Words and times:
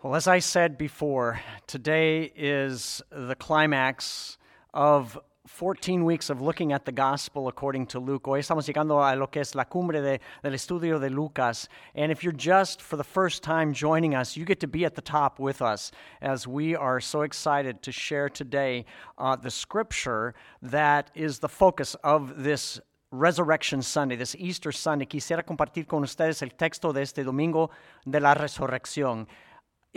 Well, 0.00 0.14
as 0.14 0.28
I 0.28 0.38
said 0.38 0.78
before, 0.78 1.40
today 1.66 2.30
is 2.36 3.02
the 3.10 3.34
climax 3.34 4.38
of 4.72 5.18
14 5.48 6.04
weeks 6.04 6.30
of 6.30 6.40
looking 6.40 6.72
at 6.72 6.84
the 6.84 6.92
gospel 6.92 7.48
according 7.48 7.86
to 7.86 7.98
Luke. 7.98 8.22
Hoy 8.28 8.38
estamos 8.38 8.68
llegando 8.68 9.02
a 9.02 9.16
lo 9.16 9.26
que 9.26 9.40
es 9.40 9.56
la 9.56 9.64
cumbre 9.64 10.00
de, 10.00 10.20
del 10.44 10.52
estudio 10.52 11.00
de 11.00 11.10
Lucas. 11.10 11.68
And 11.96 12.12
if 12.12 12.22
you're 12.22 12.32
just 12.32 12.80
for 12.80 12.94
the 12.94 13.02
first 13.02 13.42
time 13.42 13.72
joining 13.72 14.14
us, 14.14 14.36
you 14.36 14.44
get 14.44 14.60
to 14.60 14.68
be 14.68 14.84
at 14.84 14.94
the 14.94 15.02
top 15.02 15.40
with 15.40 15.60
us 15.60 15.90
as 16.22 16.46
we 16.46 16.76
are 16.76 17.00
so 17.00 17.22
excited 17.22 17.82
to 17.82 17.90
share 17.90 18.28
today 18.28 18.84
uh, 19.18 19.34
the 19.34 19.50
scripture 19.50 20.32
that 20.62 21.10
is 21.16 21.40
the 21.40 21.48
focus 21.48 21.96
of 22.04 22.44
this 22.44 22.78
Resurrection 23.10 23.80
Sunday, 23.80 24.16
this 24.16 24.36
Easter 24.38 24.70
Sunday. 24.70 25.06
Quisiera 25.06 25.42
compartir 25.42 25.88
con 25.88 26.02
ustedes 26.02 26.42
el 26.42 26.50
texto 26.50 26.92
de 26.92 27.02
este 27.02 27.24
domingo 27.24 27.70
de 28.06 28.20
la 28.20 28.34
resurrección. 28.34 29.26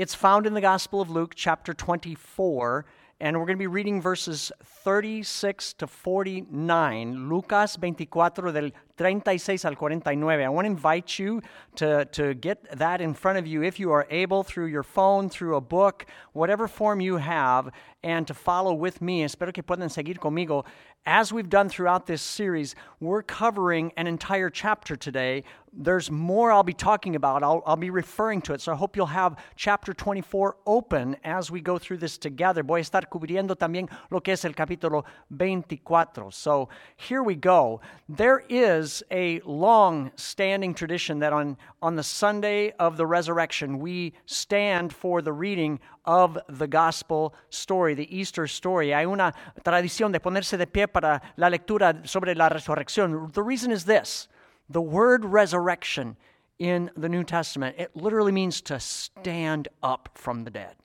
It's 0.01 0.15
found 0.15 0.47
in 0.47 0.55
the 0.55 0.61
Gospel 0.61 0.99
of 0.99 1.11
Luke, 1.11 1.33
chapter 1.35 1.75
24, 1.75 2.87
and 3.19 3.37
we're 3.37 3.45
going 3.45 3.55
to 3.55 3.61
be 3.61 3.67
reading 3.67 4.01
verses 4.01 4.51
36 4.63 5.73
to 5.73 5.85
49. 5.85 7.29
Lucas 7.29 7.75
24, 7.75 8.29
del 8.51 8.71
36 8.97 9.63
al 9.63 9.75
49. 9.75 10.41
I 10.41 10.49
want 10.49 10.65
to 10.65 10.71
invite 10.71 11.19
you 11.19 11.43
to, 11.75 12.05
to 12.05 12.33
get 12.33 12.79
that 12.79 12.99
in 12.99 13.13
front 13.13 13.37
of 13.37 13.45
you 13.45 13.61
if 13.61 13.79
you 13.79 13.91
are 13.91 14.07
able 14.09 14.41
through 14.41 14.65
your 14.65 14.81
phone, 14.81 15.29
through 15.29 15.55
a 15.55 15.61
book, 15.61 16.07
whatever 16.33 16.67
form 16.67 16.99
you 16.99 17.17
have, 17.17 17.69
and 18.03 18.25
to 18.25 18.33
follow 18.33 18.73
with 18.73 19.03
me. 19.03 19.23
Espero 19.23 19.53
que 19.53 19.61
puedan 19.61 19.91
seguir 19.91 20.15
conmigo. 20.15 20.65
As 21.05 21.31
we've 21.31 21.49
done 21.49 21.69
throughout 21.69 22.07
this 22.07 22.23
series, 22.23 22.73
we're 22.99 23.21
covering 23.21 23.91
an 23.97 24.07
entire 24.07 24.49
chapter 24.49 24.95
today 24.95 25.43
there's 25.73 26.11
more 26.11 26.51
I'll 26.51 26.63
be 26.63 26.73
talking 26.73 27.15
about. 27.15 27.43
I'll, 27.43 27.63
I'll, 27.65 27.77
be 27.77 27.89
referring 27.89 28.41
to 28.43 28.53
it. 28.53 28.61
So 28.61 28.73
I 28.73 28.75
hope 28.75 28.95
you'll 28.95 29.05
have 29.05 29.37
chapter 29.55 29.93
24 29.93 30.57
open 30.65 31.15
as 31.23 31.49
we 31.49 31.61
go 31.61 31.77
through 31.77 31.97
this 31.97 32.17
together. 32.17 32.61
Voy 32.61 32.79
a 32.79 32.83
estar 32.83 33.07
cubriendo 33.09 33.55
también 33.55 33.89
lo 34.09 34.19
que 34.19 34.33
es 34.33 34.43
el 34.43 34.53
capítulo 34.53 35.05
24. 35.35 36.31
So 36.31 36.69
here 36.97 37.23
we 37.23 37.35
go. 37.35 37.79
There 38.09 38.43
is 38.49 39.01
a 39.11 39.39
long 39.45 40.11
standing 40.15 40.73
tradition 40.73 41.19
that 41.19 41.31
on, 41.31 41.57
on 41.81 41.95
the 41.95 42.03
Sunday 42.03 42.71
of 42.71 42.97
the 42.97 43.05
resurrection, 43.05 43.79
we 43.79 44.13
stand 44.25 44.93
for 44.93 45.21
the 45.21 45.33
reading 45.33 45.79
of 46.05 46.37
the 46.49 46.67
gospel 46.67 47.33
story, 47.49 47.93
the 47.93 48.13
Easter 48.15 48.45
story. 48.45 48.91
Hay 48.91 49.05
una 49.05 49.33
tradición 49.63 50.11
de 50.11 50.19
ponerse 50.19 50.57
de 50.57 50.67
pie 50.67 50.87
para 50.87 51.21
la 51.37 51.47
lectura 51.47 52.05
sobre 52.05 52.35
la 52.35 52.49
resurrección. 52.49 53.31
The 53.31 53.43
reason 53.43 53.71
is 53.71 53.85
this. 53.85 54.27
The 54.71 54.81
word 54.81 55.25
resurrection 55.25 56.15
in 56.57 56.91
the 56.95 57.09
New 57.09 57.23
Testament, 57.23 57.75
it 57.77 57.95
literally 57.95 58.31
means 58.31 58.61
to 58.61 58.79
stand 58.79 59.67
up 59.83 60.09
from 60.13 60.43
the 60.43 60.51
dead. 60.51 60.75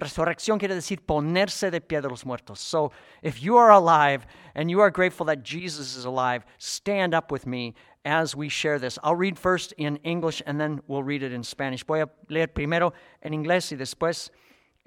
Resurrección 0.00 0.58
quiere 0.58 0.74
decir 0.74 1.00
ponerse 1.04 1.70
de 1.70 1.80
pie 1.80 2.00
de 2.00 2.08
los 2.08 2.24
muertos. 2.24 2.58
So 2.58 2.92
if 3.22 3.42
you 3.42 3.56
are 3.56 3.70
alive 3.70 4.26
and 4.54 4.70
you 4.70 4.80
are 4.80 4.90
grateful 4.90 5.26
that 5.26 5.42
Jesus 5.42 5.96
is 5.96 6.04
alive, 6.04 6.44
stand 6.58 7.12
up 7.12 7.32
with 7.32 7.46
me 7.46 7.74
as 8.04 8.36
we 8.36 8.48
share 8.48 8.78
this. 8.78 8.98
I'll 9.02 9.16
read 9.16 9.38
first 9.38 9.72
in 9.72 9.96
English 10.04 10.42
and 10.46 10.60
then 10.60 10.80
we'll 10.86 11.02
read 11.02 11.22
it 11.22 11.32
in 11.32 11.42
Spanish. 11.42 11.84
Voy 11.84 12.02
a 12.02 12.08
leer 12.28 12.46
primero 12.46 12.92
en 13.22 13.32
inglés 13.32 13.72
y 13.72 13.76
después 13.76 14.30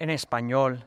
en 0.00 0.08
español. 0.08 0.82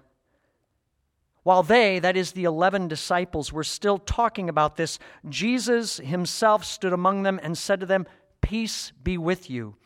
While 1.47 1.63
they, 1.63 1.99
that 1.99 2.17
is 2.17 2.33
the 2.33 2.43
eleven 2.43 2.89
disciples, 2.89 3.53
were 3.53 3.63
still 3.63 3.99
talking 3.99 4.49
about 4.49 4.75
this, 4.75 4.99
Jesus 5.29 5.95
himself 5.95 6.65
stood 6.65 6.91
among 6.91 7.23
them 7.23 7.39
and 7.41 7.57
said 7.57 7.79
to 7.79 7.85
them, 7.85 8.05
Peace 8.41 8.91
be 9.01 9.17
with 9.17 9.49
you. 9.49 9.77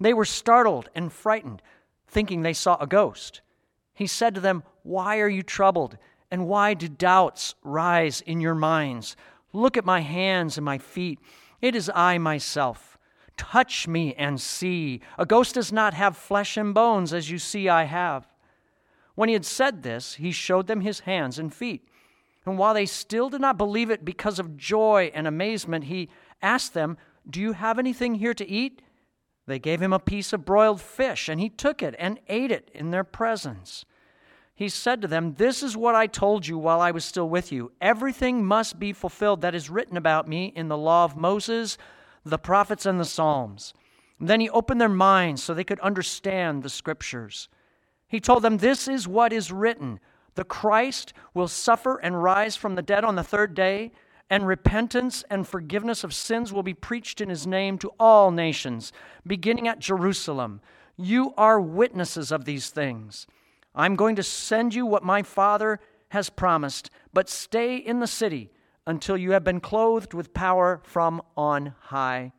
They 0.00 0.12
were 0.12 0.24
startled 0.24 0.88
and 0.92 1.12
frightened, 1.12 1.62
thinking 2.08 2.42
they 2.42 2.52
saw 2.52 2.76
a 2.80 2.88
ghost. 2.88 3.42
He 3.94 4.08
said 4.08 4.34
to 4.34 4.40
them, 4.40 4.64
Why 4.82 5.20
are 5.20 5.28
you 5.28 5.44
troubled? 5.44 5.98
And 6.32 6.48
why 6.48 6.74
do 6.74 6.88
doubts 6.88 7.54
rise 7.62 8.20
in 8.20 8.40
your 8.40 8.56
minds? 8.56 9.14
Look 9.52 9.76
at 9.76 9.84
my 9.84 10.00
hands 10.00 10.58
and 10.58 10.64
my 10.64 10.78
feet. 10.78 11.20
It 11.62 11.76
is 11.76 11.88
I 11.94 12.18
myself. 12.18 12.98
Touch 13.36 13.86
me 13.86 14.14
and 14.14 14.40
see. 14.40 15.00
A 15.16 15.24
ghost 15.24 15.54
does 15.54 15.72
not 15.72 15.94
have 15.94 16.16
flesh 16.16 16.56
and 16.56 16.74
bones, 16.74 17.12
as 17.12 17.30
you 17.30 17.38
see 17.38 17.68
I 17.68 17.84
have. 17.84 18.26
When 19.14 19.28
he 19.28 19.34
had 19.34 19.44
said 19.44 19.82
this, 19.82 20.14
he 20.14 20.32
showed 20.32 20.66
them 20.66 20.80
his 20.80 21.00
hands 21.00 21.38
and 21.38 21.52
feet. 21.52 21.88
And 22.46 22.58
while 22.58 22.74
they 22.74 22.86
still 22.86 23.30
did 23.30 23.40
not 23.40 23.56
believe 23.56 23.90
it 23.90 24.04
because 24.04 24.38
of 24.38 24.56
joy 24.56 25.10
and 25.14 25.26
amazement, 25.26 25.84
he 25.84 26.10
asked 26.42 26.74
them, 26.74 26.98
Do 27.28 27.40
you 27.40 27.52
have 27.52 27.78
anything 27.78 28.16
here 28.16 28.34
to 28.34 28.48
eat? 28.48 28.82
They 29.46 29.58
gave 29.58 29.80
him 29.80 29.92
a 29.92 29.98
piece 29.98 30.32
of 30.32 30.44
broiled 30.44 30.80
fish, 30.80 31.28
and 31.28 31.40
he 31.40 31.48
took 31.48 31.82
it 31.82 31.94
and 31.98 32.20
ate 32.28 32.50
it 32.50 32.70
in 32.74 32.90
their 32.90 33.04
presence. 33.04 33.84
He 34.54 34.68
said 34.68 35.02
to 35.02 35.08
them, 35.08 35.34
This 35.34 35.62
is 35.62 35.76
what 35.76 35.94
I 35.94 36.06
told 36.06 36.46
you 36.46 36.58
while 36.58 36.80
I 36.80 36.92
was 36.92 37.04
still 37.04 37.28
with 37.28 37.50
you. 37.50 37.72
Everything 37.80 38.44
must 38.44 38.78
be 38.78 38.92
fulfilled 38.92 39.40
that 39.40 39.54
is 39.54 39.70
written 39.70 39.96
about 39.96 40.28
me 40.28 40.52
in 40.54 40.68
the 40.68 40.78
law 40.78 41.04
of 41.04 41.16
Moses, 41.16 41.76
the 42.24 42.38
prophets, 42.38 42.86
and 42.86 43.00
the 43.00 43.04
Psalms. 43.04 43.74
And 44.18 44.28
then 44.28 44.40
he 44.40 44.48
opened 44.48 44.80
their 44.80 44.88
minds 44.88 45.42
so 45.42 45.52
they 45.52 45.64
could 45.64 45.80
understand 45.80 46.62
the 46.62 46.70
scriptures. 46.70 47.48
He 48.14 48.20
told 48.20 48.42
them, 48.42 48.58
This 48.58 48.86
is 48.86 49.08
what 49.08 49.32
is 49.32 49.50
written 49.50 49.98
the 50.36 50.44
Christ 50.44 51.12
will 51.34 51.48
suffer 51.48 51.96
and 51.96 52.22
rise 52.22 52.54
from 52.54 52.76
the 52.76 52.82
dead 52.82 53.02
on 53.02 53.16
the 53.16 53.24
third 53.24 53.54
day, 53.54 53.90
and 54.30 54.46
repentance 54.46 55.24
and 55.28 55.48
forgiveness 55.48 56.04
of 56.04 56.14
sins 56.14 56.52
will 56.52 56.62
be 56.62 56.74
preached 56.74 57.20
in 57.20 57.28
his 57.28 57.44
name 57.44 57.76
to 57.78 57.90
all 57.98 58.30
nations, 58.30 58.92
beginning 59.26 59.66
at 59.66 59.80
Jerusalem. 59.80 60.60
You 60.96 61.34
are 61.36 61.60
witnesses 61.60 62.30
of 62.30 62.44
these 62.44 62.70
things. 62.70 63.26
I'm 63.74 63.96
going 63.96 64.14
to 64.14 64.22
send 64.22 64.76
you 64.76 64.86
what 64.86 65.02
my 65.02 65.24
Father 65.24 65.80
has 66.10 66.30
promised, 66.30 66.90
but 67.12 67.28
stay 67.28 67.78
in 67.78 67.98
the 67.98 68.06
city 68.06 68.52
until 68.86 69.16
you 69.16 69.32
have 69.32 69.42
been 69.42 69.58
clothed 69.58 70.14
with 70.14 70.32
power 70.32 70.80
from 70.84 71.20
on 71.36 71.74
high. 71.80 72.30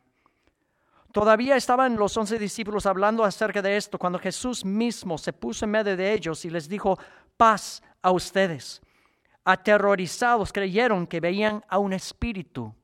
Todavía 1.15 1.55
estaban 1.55 1.95
los 1.95 2.17
once 2.17 2.37
discípulos 2.37 2.85
hablando 2.85 3.23
acerca 3.23 3.61
de 3.61 3.77
esto 3.77 3.97
cuando 3.97 4.19
Jesús 4.19 4.65
mismo 4.65 5.17
se 5.17 5.31
puso 5.31 5.63
en 5.63 5.71
medio 5.71 5.95
de 5.95 6.11
ellos 6.11 6.43
y 6.43 6.49
les 6.49 6.67
dijo, 6.67 6.99
paz 7.37 7.81
a 8.01 8.11
ustedes. 8.11 8.81
Aterrorizados 9.45 10.51
creyeron 10.51 11.07
que 11.07 11.21
veían 11.21 11.63
a 11.69 11.77
un 11.77 11.93
espíritu. 11.93 12.75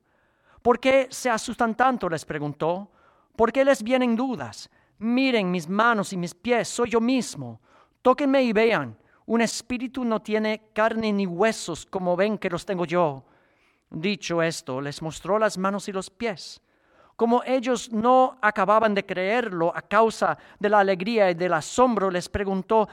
¿Por 0.62 0.80
qué 0.80 1.08
se 1.10 1.28
asustan 1.28 1.74
tanto? 1.74 2.08
les 2.08 2.24
preguntó. 2.24 2.90
¿Por 3.36 3.52
qué 3.52 3.66
les 3.66 3.82
vienen 3.82 4.16
dudas? 4.16 4.70
Miren 4.96 5.50
mis 5.50 5.68
manos 5.68 6.14
y 6.14 6.16
mis 6.16 6.34
pies, 6.34 6.68
soy 6.68 6.88
yo 6.88 7.02
mismo. 7.02 7.60
Tóquenme 8.00 8.42
y 8.42 8.54
vean. 8.54 8.96
Un 9.26 9.42
espíritu 9.42 10.06
no 10.06 10.22
tiene 10.22 10.70
carne 10.72 11.12
ni 11.12 11.26
huesos 11.26 11.84
como 11.84 12.16
ven 12.16 12.38
que 12.38 12.48
los 12.48 12.64
tengo 12.64 12.86
yo. 12.86 13.26
Dicho 13.90 14.40
esto, 14.40 14.80
les 14.80 15.02
mostró 15.02 15.38
las 15.38 15.58
manos 15.58 15.86
y 15.88 15.92
los 15.92 16.08
pies. 16.08 16.61
Como 17.22 17.44
ellos 17.46 17.92
no 17.92 18.36
acababan 18.42 18.94
de 18.94 19.06
creerlo 19.06 19.72
a 19.76 19.82
causa 19.82 20.36
de 20.58 20.68
la 20.68 20.80
alegría 20.80 21.30
y 21.30 21.34
del 21.34 21.52
asombro, 21.52 22.10
les 22.10 22.28
preguntó, 22.28 22.88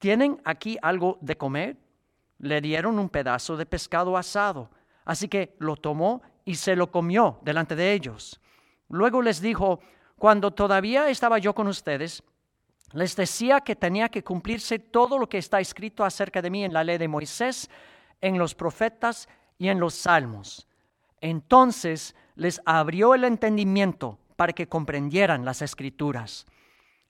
¿tienen 0.00 0.42
aquí 0.44 0.76
algo 0.82 1.16
de 1.20 1.36
comer? 1.36 1.76
Le 2.40 2.60
dieron 2.60 2.98
un 2.98 3.08
pedazo 3.08 3.56
de 3.56 3.66
pescado 3.66 4.16
asado, 4.16 4.68
así 5.04 5.28
que 5.28 5.54
lo 5.60 5.76
tomó 5.76 6.22
y 6.44 6.56
se 6.56 6.74
lo 6.74 6.90
comió 6.90 7.38
delante 7.42 7.76
de 7.76 7.92
ellos. 7.92 8.40
Luego 8.88 9.22
les 9.22 9.40
dijo, 9.40 9.78
cuando 10.16 10.50
todavía 10.50 11.08
estaba 11.08 11.38
yo 11.38 11.54
con 11.54 11.68
ustedes, 11.68 12.24
les 12.94 13.14
decía 13.14 13.60
que 13.60 13.76
tenía 13.76 14.08
que 14.08 14.24
cumplirse 14.24 14.80
todo 14.80 15.20
lo 15.20 15.28
que 15.28 15.38
está 15.38 15.60
escrito 15.60 16.04
acerca 16.04 16.42
de 16.42 16.50
mí 16.50 16.64
en 16.64 16.72
la 16.72 16.82
ley 16.82 16.98
de 16.98 17.06
Moisés, 17.06 17.70
en 18.20 18.38
los 18.38 18.56
profetas 18.56 19.28
y 19.56 19.68
en 19.68 19.78
los 19.78 19.94
salmos. 19.94 20.67
Entonces 21.20 22.14
les 22.36 22.60
abrió 22.64 23.14
el 23.14 23.24
entendimiento 23.24 24.18
para 24.36 24.52
que 24.52 24.68
comprendieran 24.68 25.44
las 25.44 25.62
escrituras. 25.62 26.46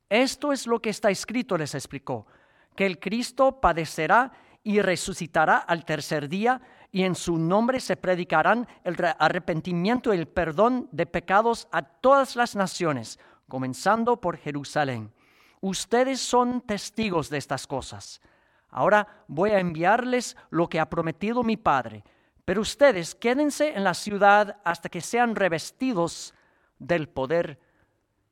Esto 0.09 0.53
es 0.53 0.67
lo 0.67 0.81
que 0.81 0.91
está 0.91 1.11
escrito, 1.11 1.59
les 1.59 1.75
explicó, 1.75 2.27
que 2.75 2.87
el 2.87 2.99
Cristo 2.99 3.61
padecerá 3.61 4.33
y 4.63 4.81
resucitará 4.81 5.59
al 5.59 5.85
tercer 5.85 6.29
día, 6.29 6.61
y 6.91 7.03
en 7.03 7.15
su 7.15 7.37
nombre 7.37 7.81
se 7.81 7.97
predicarán 7.97 8.67
el 8.83 8.97
arrepentimiento 9.19 10.15
y 10.15 10.17
el 10.17 10.27
perdón 10.27 10.89
de 10.91 11.05
pecados 11.05 11.69
a 11.71 11.83
todas 11.83 12.35
las 12.35 12.57
naciones, 12.57 13.19
comenzando 13.47 14.19
por 14.19 14.39
Jerusalén. 14.39 15.13
Ustedes 15.61 16.21
son 16.21 16.63
testigos 16.63 17.29
de 17.29 17.37
estas 17.37 17.67
cosas. 17.67 18.23
Ahora 18.71 19.25
voy 19.27 19.51
a 19.51 19.61
enviarles 19.61 20.37
lo 20.49 20.69
que 20.69 20.81
ha 20.81 20.89
prometido 20.89 21.43
mi 21.43 21.59
Padre 21.59 22.05
pero 22.49 22.63
ustedes 22.63 23.15
quédense 23.15 23.77
en 23.77 23.85
la 23.85 23.93
ciudad 23.93 24.57
hasta 24.65 24.89
que 24.89 25.03
sean 25.03 25.37
revestidos 25.37 26.33
del 26.79 27.07
poder 27.07 27.61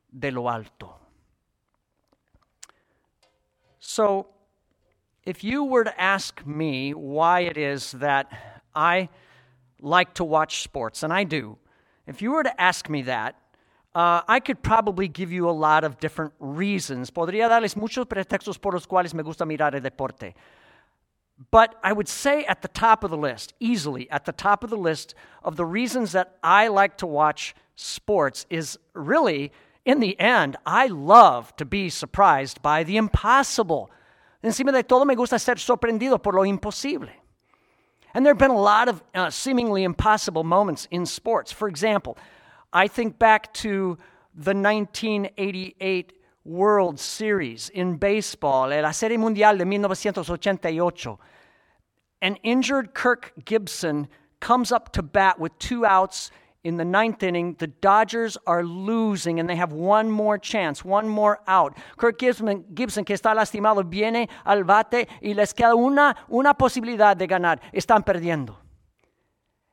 de 0.08 0.32
lo 0.32 0.48
alto. 0.48 0.98
So, 3.78 4.28
if 5.22 5.44
you 5.44 5.64
were 5.64 5.84
to 5.84 5.92
ask 6.00 6.42
me 6.46 6.94
why 6.94 7.40
it 7.40 7.58
is 7.58 7.90
that 7.98 8.28
I 8.74 9.10
like 9.82 10.14
to 10.14 10.24
watch 10.24 10.62
sports, 10.62 11.02
and 11.02 11.12
I 11.12 11.24
do, 11.24 11.58
if 12.06 12.22
you 12.22 12.30
were 12.32 12.44
to 12.44 12.58
ask 12.58 12.88
me 12.88 13.02
that, 13.02 13.34
uh, 13.94 14.22
I 14.26 14.40
could 14.40 14.62
probably 14.62 15.08
give 15.08 15.30
you 15.30 15.46
a 15.46 15.52
lot 15.52 15.84
of 15.84 15.98
different 15.98 16.32
reasons. 16.40 17.10
Podría 17.10 17.50
darles 17.50 17.76
muchos 17.76 18.06
pretextos 18.06 18.58
por 18.58 18.72
los 18.72 18.86
cuales 18.86 19.12
me 19.12 19.22
gusta 19.22 19.44
mirar 19.44 19.74
el 19.74 19.82
deporte. 19.82 20.34
But 21.50 21.74
I 21.82 21.92
would 21.92 22.08
say 22.08 22.44
at 22.44 22.62
the 22.62 22.68
top 22.68 23.04
of 23.04 23.10
the 23.10 23.16
list, 23.16 23.52
easily 23.60 24.10
at 24.10 24.24
the 24.24 24.32
top 24.32 24.64
of 24.64 24.70
the 24.70 24.76
list 24.76 25.14
of 25.42 25.56
the 25.56 25.66
reasons 25.66 26.12
that 26.12 26.36
I 26.42 26.68
like 26.68 26.96
to 26.98 27.06
watch 27.06 27.54
sports 27.74 28.46
is 28.48 28.78
really, 28.94 29.52
in 29.84 30.00
the 30.00 30.18
end, 30.18 30.56
I 30.64 30.86
love 30.86 31.54
to 31.56 31.66
be 31.66 31.90
surprised 31.90 32.62
by 32.62 32.84
the 32.84 32.96
impossible. 32.96 33.90
Encima 34.42 34.72
de 34.72 34.82
todo, 34.82 35.04
me 35.04 35.14
gusta 35.14 35.38
ser 35.38 35.56
sorprendido 35.56 36.22
por 36.22 36.32
lo 36.32 36.42
imposible. 36.42 37.10
And 38.14 38.24
there 38.24 38.32
have 38.32 38.38
been 38.38 38.50
a 38.50 38.58
lot 38.58 38.88
of 38.88 39.02
uh, 39.14 39.28
seemingly 39.28 39.84
impossible 39.84 40.42
moments 40.42 40.88
in 40.90 41.04
sports. 41.04 41.52
For 41.52 41.68
example, 41.68 42.16
I 42.72 42.88
think 42.88 43.18
back 43.18 43.52
to 43.54 43.98
the 44.34 44.54
1988 44.54 46.12
World 46.46 47.00
Series 47.00 47.69
in 47.70 47.96
baseball, 47.96 48.69
la 48.69 48.93
Serie 48.93 49.19
Mundial 49.19 49.58
de 49.58 49.64
1988. 49.64 51.19
An 52.22 52.37
injured 52.37 52.94
Kirk 52.94 53.32
Gibson 53.44 54.08
comes 54.40 54.70
up 54.70 54.93
to 54.93 55.02
bat 55.02 55.38
with 55.38 55.58
two 55.58 55.84
outs 55.84 56.31
in 56.66 56.76
the 56.76 56.84
ninth 56.84 57.22
inning, 57.22 57.54
the 57.58 57.69
Dodgers 57.69 58.37
are 58.44 58.64
losing 58.64 59.38
and 59.38 59.48
they 59.48 59.54
have 59.54 59.72
one 59.72 60.10
more 60.10 60.37
chance, 60.37 60.84
one 60.84 61.08
more 61.08 61.38
out. 61.46 61.76
Kirk 61.96 62.19
Gibson, 62.19 62.64
Gibson, 62.75 63.04
que 63.04 63.14
está 63.14 63.37
lastimado, 63.37 63.88
viene 63.88 64.28
al 64.44 64.64
bate 64.64 65.06
y 65.22 65.32
les 65.34 65.52
queda 65.52 65.76
una, 65.76 66.16
una 66.28 66.54
posibilidad 66.54 67.16
de 67.16 67.28
ganar. 67.28 67.60
Están 67.72 68.04
perdiendo. 68.04 68.56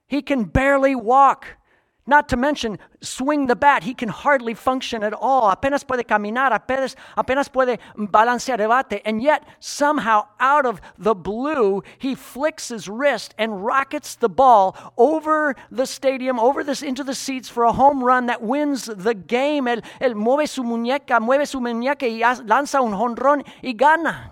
He 0.08 0.22
can 0.22 0.44
barely 0.44 0.94
walk. 0.94 1.58
Not 2.06 2.28
to 2.30 2.38
mention, 2.38 2.80
swing 3.00 3.48
the 3.48 3.56
bat. 3.56 3.84
He 3.84 3.94
can 3.94 4.10
hardly 4.10 4.54
function 4.54 5.04
at 5.04 5.14
all. 5.14 5.50
Apenas 5.50 5.86
puede 5.86 6.06
caminar, 6.06 6.52
apenas, 6.52 6.98
apenas 7.18 7.48
puede 7.48 7.80
balancear 7.96 8.60
el 8.60 8.68
bate. 8.68 9.02
And 9.06 9.22
yet, 9.22 9.46
somehow, 9.62 10.28
out 10.38 10.66
of 10.66 10.82
the 10.98 11.16
blue, 11.16 11.82
he 11.98 12.14
flicks 12.14 12.68
his 12.68 12.90
wrist 12.90 13.34
and 13.38 13.64
rockets 13.64 14.16
the 14.16 14.28
ball 14.28 14.76
over 14.98 15.56
the 15.72 15.86
stadium, 15.86 16.40
over 16.40 16.62
this 16.62 16.82
into 16.82 17.06
the 17.06 17.16
seats 17.16 17.48
for 17.48 17.64
a 17.64 17.72
home 17.72 18.04
run 18.04 18.26
that 18.26 18.42
wins 18.42 18.84
the 18.86 19.14
game. 19.14 19.66
Él, 19.66 19.82
él 20.02 20.14
mueve 20.14 20.50
su 20.50 20.62
muñeca, 20.62 21.22
mueve 21.22 21.48
su 21.48 21.62
muñeca 21.62 22.06
y 22.06 22.20
lanza 22.46 22.82
un 22.82 22.92
jonrón 22.92 23.46
y 23.64 23.72
gana. 23.72 24.32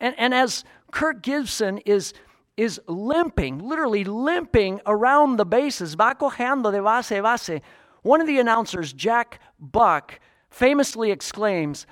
And, 0.00 0.16
and 0.18 0.34
as 0.34 0.64
Kirk 0.90 1.22
Gibson 1.22 1.78
is 1.78 2.12
is 2.56 2.80
limping, 2.86 3.58
literally 3.58 4.04
limping 4.04 4.80
around 4.86 5.36
the 5.36 5.44
bases, 5.44 5.94
va 5.94 6.14
cojeando 6.18 6.70
de 6.70 6.82
base 6.82 7.12
a 7.12 7.22
base. 7.22 7.62
One 8.02 8.20
of 8.20 8.26
the 8.26 8.38
announcers, 8.38 8.92
Jack 8.92 9.40
Buck, 9.58 10.20
famously 10.50 11.10
exclaims, 11.10 11.86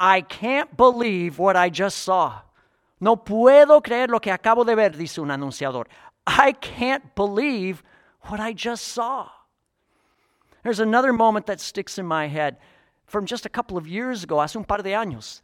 I 0.00 0.20
can't 0.20 0.76
believe 0.76 1.38
what 1.38 1.56
I 1.56 1.68
just 1.68 1.98
saw. 1.98 2.40
No 3.00 3.16
puedo 3.16 3.82
creer 3.82 4.08
lo 4.08 4.18
que 4.18 4.32
acabo 4.32 4.64
de 4.64 4.74
ver, 4.74 4.90
dice 4.90 5.18
un 5.18 5.28
anunciador. 5.28 5.86
I 6.26 6.52
can't 6.52 7.14
believe 7.14 7.82
what 8.22 8.40
I 8.40 8.52
just 8.52 8.88
saw. 8.88 9.28
There's 10.62 10.80
another 10.80 11.12
moment 11.12 11.46
that 11.46 11.60
sticks 11.60 11.98
in 11.98 12.06
my 12.06 12.28
head 12.28 12.56
from 13.06 13.26
just 13.26 13.46
a 13.46 13.48
couple 13.48 13.76
of 13.76 13.86
years 13.86 14.24
ago, 14.24 14.40
hace 14.40 14.56
un 14.56 14.64
par 14.64 14.78
de 14.78 14.90
años. 14.90 15.40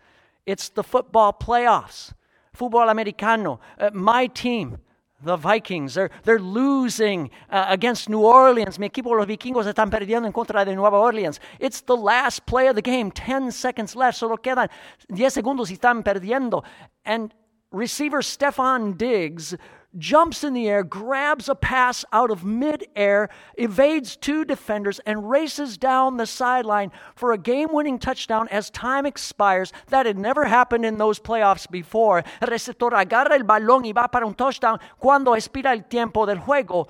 It's 0.46 0.68
the 0.68 0.82
football 0.82 1.32
playoffs. 1.32 2.12
Fútbol 2.56 2.88
americano, 2.88 3.60
uh, 3.78 3.90
my 3.92 4.26
team, 4.28 4.78
the 5.22 5.36
Vikings, 5.36 5.94
they're, 5.94 6.10
they're 6.22 6.38
losing 6.38 7.30
uh, 7.50 7.66
against 7.68 8.08
New 8.08 8.24
Orleans. 8.24 8.78
Mi 8.78 8.86
equipo, 8.88 9.16
los 9.16 9.26
vikingos, 9.26 9.66
están 9.66 9.90
perdiendo 9.90 10.26
en 10.26 10.32
contra 10.32 10.64
de 10.64 10.74
Nueva 10.74 10.98
Orleans. 10.98 11.40
It's 11.58 11.80
the 11.80 11.96
last 11.96 12.46
play 12.46 12.68
of 12.68 12.76
the 12.76 12.82
game, 12.82 13.10
10 13.10 13.50
seconds 13.50 13.96
left. 13.96 14.18
Solo 14.18 14.36
quedan 14.36 14.68
10 15.08 15.34
segundos 15.34 15.70
y 15.70 15.74
están 15.74 16.04
perdiendo. 16.04 16.62
And 17.04 17.34
receiver 17.72 18.22
Stefon 18.22 18.96
Diggs 18.96 19.56
jumps 19.98 20.44
in 20.44 20.54
the 20.54 20.68
air, 20.68 20.82
grabs 20.82 21.48
a 21.48 21.54
pass 21.54 22.04
out 22.12 22.30
of 22.30 22.44
midair, 22.44 23.28
evades 23.56 24.16
two 24.16 24.44
defenders, 24.44 25.00
and 25.06 25.28
races 25.28 25.76
down 25.78 26.16
the 26.16 26.26
sideline 26.26 26.90
for 27.14 27.32
a 27.32 27.38
game 27.38 27.68
winning 27.72 27.98
touchdown 27.98 28.48
as 28.48 28.70
time 28.70 29.06
expires. 29.06 29.72
That 29.88 30.06
had 30.06 30.18
never 30.18 30.44
happened 30.44 30.84
in 30.84 30.98
those 30.98 31.18
playoffs 31.18 31.70
before. 31.70 32.24
El 32.40 32.48
receptor 32.48 32.90
agarra 32.90 33.32
el 33.32 33.44
balón 33.44 33.84
y 33.84 33.92
va 33.92 34.08
para 34.08 34.26
un 34.26 34.34
touchdown 34.34 34.78
cuando 34.98 35.32
expira 35.32 35.72
el 35.72 35.82
tiempo 35.82 36.26
del 36.26 36.38
juego. 36.38 36.88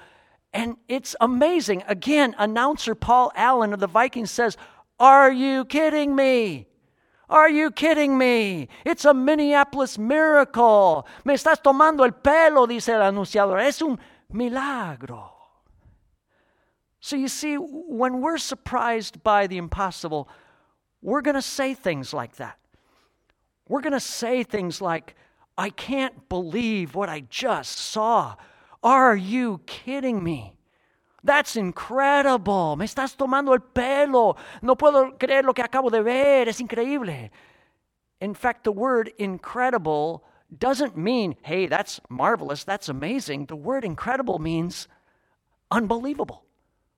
And 0.52 0.76
it's 0.88 1.16
amazing. 1.20 1.82
Again, 1.88 2.34
announcer 2.38 2.94
Paul 2.94 3.32
Allen 3.34 3.72
of 3.72 3.80
the 3.80 3.88
Vikings 3.88 4.30
says, 4.30 4.56
Are 5.00 5.32
you 5.32 5.64
kidding 5.64 6.14
me? 6.14 6.68
Are 7.28 7.48
you 7.48 7.70
kidding 7.70 8.18
me? 8.18 8.68
It's 8.84 9.04
a 9.04 9.14
Minneapolis 9.14 9.98
miracle. 9.98 11.06
Me 11.24 11.34
estás 11.34 11.62
tomando 11.62 12.04
el 12.04 12.12
pelo, 12.12 12.66
dice 12.66 12.90
el 12.90 13.00
anunciador. 13.00 13.60
Es 13.60 13.80
un 13.80 13.98
milagro. 14.30 15.30
So 17.00 17.16
you 17.16 17.28
see, 17.28 17.56
when 17.56 18.20
we're 18.20 18.38
surprised 18.38 19.22
by 19.22 19.46
the 19.46 19.58
impossible, 19.58 20.28
we're 21.02 21.20
going 21.20 21.34
to 21.34 21.42
say 21.42 21.74
things 21.74 22.14
like 22.14 22.36
that. 22.36 22.58
We're 23.68 23.82
going 23.82 23.92
to 23.92 24.00
say 24.00 24.42
things 24.42 24.80
like, 24.80 25.14
I 25.56 25.70
can't 25.70 26.28
believe 26.28 26.94
what 26.94 27.08
I 27.08 27.20
just 27.28 27.78
saw. 27.78 28.36
Are 28.82 29.16
you 29.16 29.60
kidding 29.66 30.22
me? 30.22 30.56
That's 31.24 31.56
incredible. 31.56 32.76
Me 32.76 32.84
estás 32.84 33.16
tomando 33.16 33.54
el 33.54 33.60
pelo. 33.60 34.36
No 34.60 34.76
puedo 34.76 35.16
creer 35.18 35.44
lo 35.44 35.54
que 35.54 35.62
acabo 35.62 35.90
de 35.90 36.02
ver. 36.02 36.48
Es 36.48 36.60
increíble. 36.60 37.30
In 38.20 38.34
fact, 38.34 38.62
the 38.64 38.70
word 38.70 39.10
incredible 39.18 40.22
doesn't 40.58 40.96
mean, 40.96 41.36
hey, 41.42 41.66
that's 41.66 42.00
marvelous, 42.08 42.64
that's 42.64 42.88
amazing. 42.88 43.46
The 43.46 43.56
word 43.56 43.84
incredible 43.84 44.38
means 44.38 44.86
unbelievable. 45.70 46.44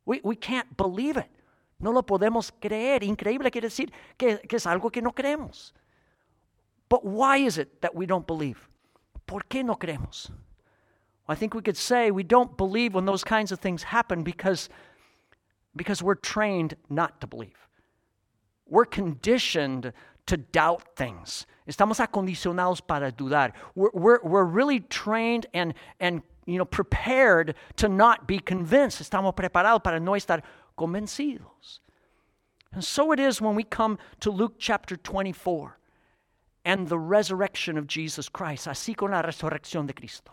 We, 0.05 0.21
we 0.25 0.37
can't 0.37 0.77
believe 0.77 1.17
it. 1.17 1.31
No 1.79 1.93
lo 1.93 2.03
podemos 2.03 2.53
creer. 2.61 3.03
Increíble 3.03 3.51
quiere 3.51 3.69
decir 3.69 3.93
que, 4.19 4.39
que 4.39 4.57
es 4.57 4.67
algo 4.67 4.91
que 4.91 5.03
no 5.03 5.13
creemos. 5.13 5.73
But 6.89 7.05
why 7.05 7.39
is 7.39 7.59
it 7.59 7.81
that 7.81 7.95
we 7.95 8.07
don't 8.07 8.27
believe? 8.27 8.69
¿Por 9.27 9.43
qué 9.49 9.65
no 9.65 9.77
creemos? 9.77 10.31
I 11.29 11.35
think 11.35 11.55
we 11.55 11.63
could 11.63 11.77
say 11.77 12.11
we 12.11 12.23
don't 12.23 12.57
believe 12.57 12.95
when 12.95 13.05
those 13.05 13.25
kinds 13.25 13.51
of 13.51 13.59
things 13.59 13.85
happen 13.85 14.23
because, 14.23 14.69
because 15.75 16.03
we're 16.03 16.15
trained 16.15 16.77
not 16.89 17.21
to 17.21 17.27
believe. 17.27 17.69
We're 18.69 18.85
conditioned 18.85 19.93
to 20.27 20.37
doubt 20.37 20.97
things. 20.97 21.47
Estamos 21.69 21.99
acondicionados 21.99 22.85
para 22.87 23.11
dudar. 23.11 23.53
We're, 23.75 23.91
we're, 23.93 24.21
we're 24.23 24.45
really 24.45 24.81
trained 24.81 25.47
and, 25.53 25.75
and 25.99 26.23
you 26.47 26.59
know, 26.59 26.65
prepared 26.65 27.55
to 27.77 27.89
not 27.89 28.29
be 28.29 28.39
convinced. 28.39 29.01
Estamos 29.01 29.35
preparados 29.35 29.83
para 29.83 29.99
no 29.99 30.13
estar 30.13 30.43
convencidos. 30.79 31.81
And 32.73 32.85
so 32.85 33.11
it 33.11 33.19
is 33.19 33.41
when 33.41 33.55
we 33.57 33.65
come 33.65 33.99
to 34.21 34.31
Luke 34.31 34.57
chapter 34.59 34.97
24 34.97 35.79
and 36.65 36.89
the 36.89 36.99
resurrection 36.99 37.79
of 37.79 37.87
Jesus 37.87 38.29
Christ, 38.29 38.67
así 38.67 38.97
con 38.97 39.13
la 39.13 39.23
resurrección 39.23 39.87
de 39.87 39.93
Cristo 39.93 40.33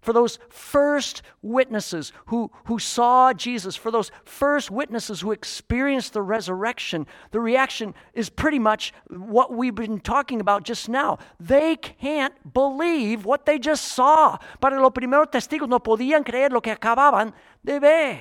for 0.00 0.12
those 0.12 0.38
first 0.48 1.22
witnesses 1.42 2.12
who, 2.26 2.50
who 2.64 2.78
saw 2.78 3.32
Jesus, 3.32 3.76
for 3.76 3.90
those 3.90 4.10
first 4.24 4.70
witnesses 4.70 5.20
who 5.20 5.32
experienced 5.32 6.14
the 6.14 6.22
resurrection, 6.22 7.06
the 7.30 7.40
reaction 7.40 7.94
is 8.14 8.30
pretty 8.30 8.58
much 8.58 8.92
what 9.08 9.52
we've 9.52 9.74
been 9.74 10.00
talking 10.00 10.40
about 10.40 10.64
just 10.64 10.88
now. 10.88 11.18
They 11.38 11.76
can't 11.76 12.52
believe 12.52 13.24
what 13.24 13.46
they 13.46 13.58
just 13.58 13.88
saw. 13.88 14.38
Para 14.60 14.80
los 14.80 14.92
primeros 14.92 15.28
testigos 15.30 15.68
no 15.68 15.80
podían 15.80 16.24
creer 16.24 16.50
lo 16.50 16.60
que 16.60 16.74
acababan 16.74 17.32
de 17.64 17.78
ver. 17.78 18.18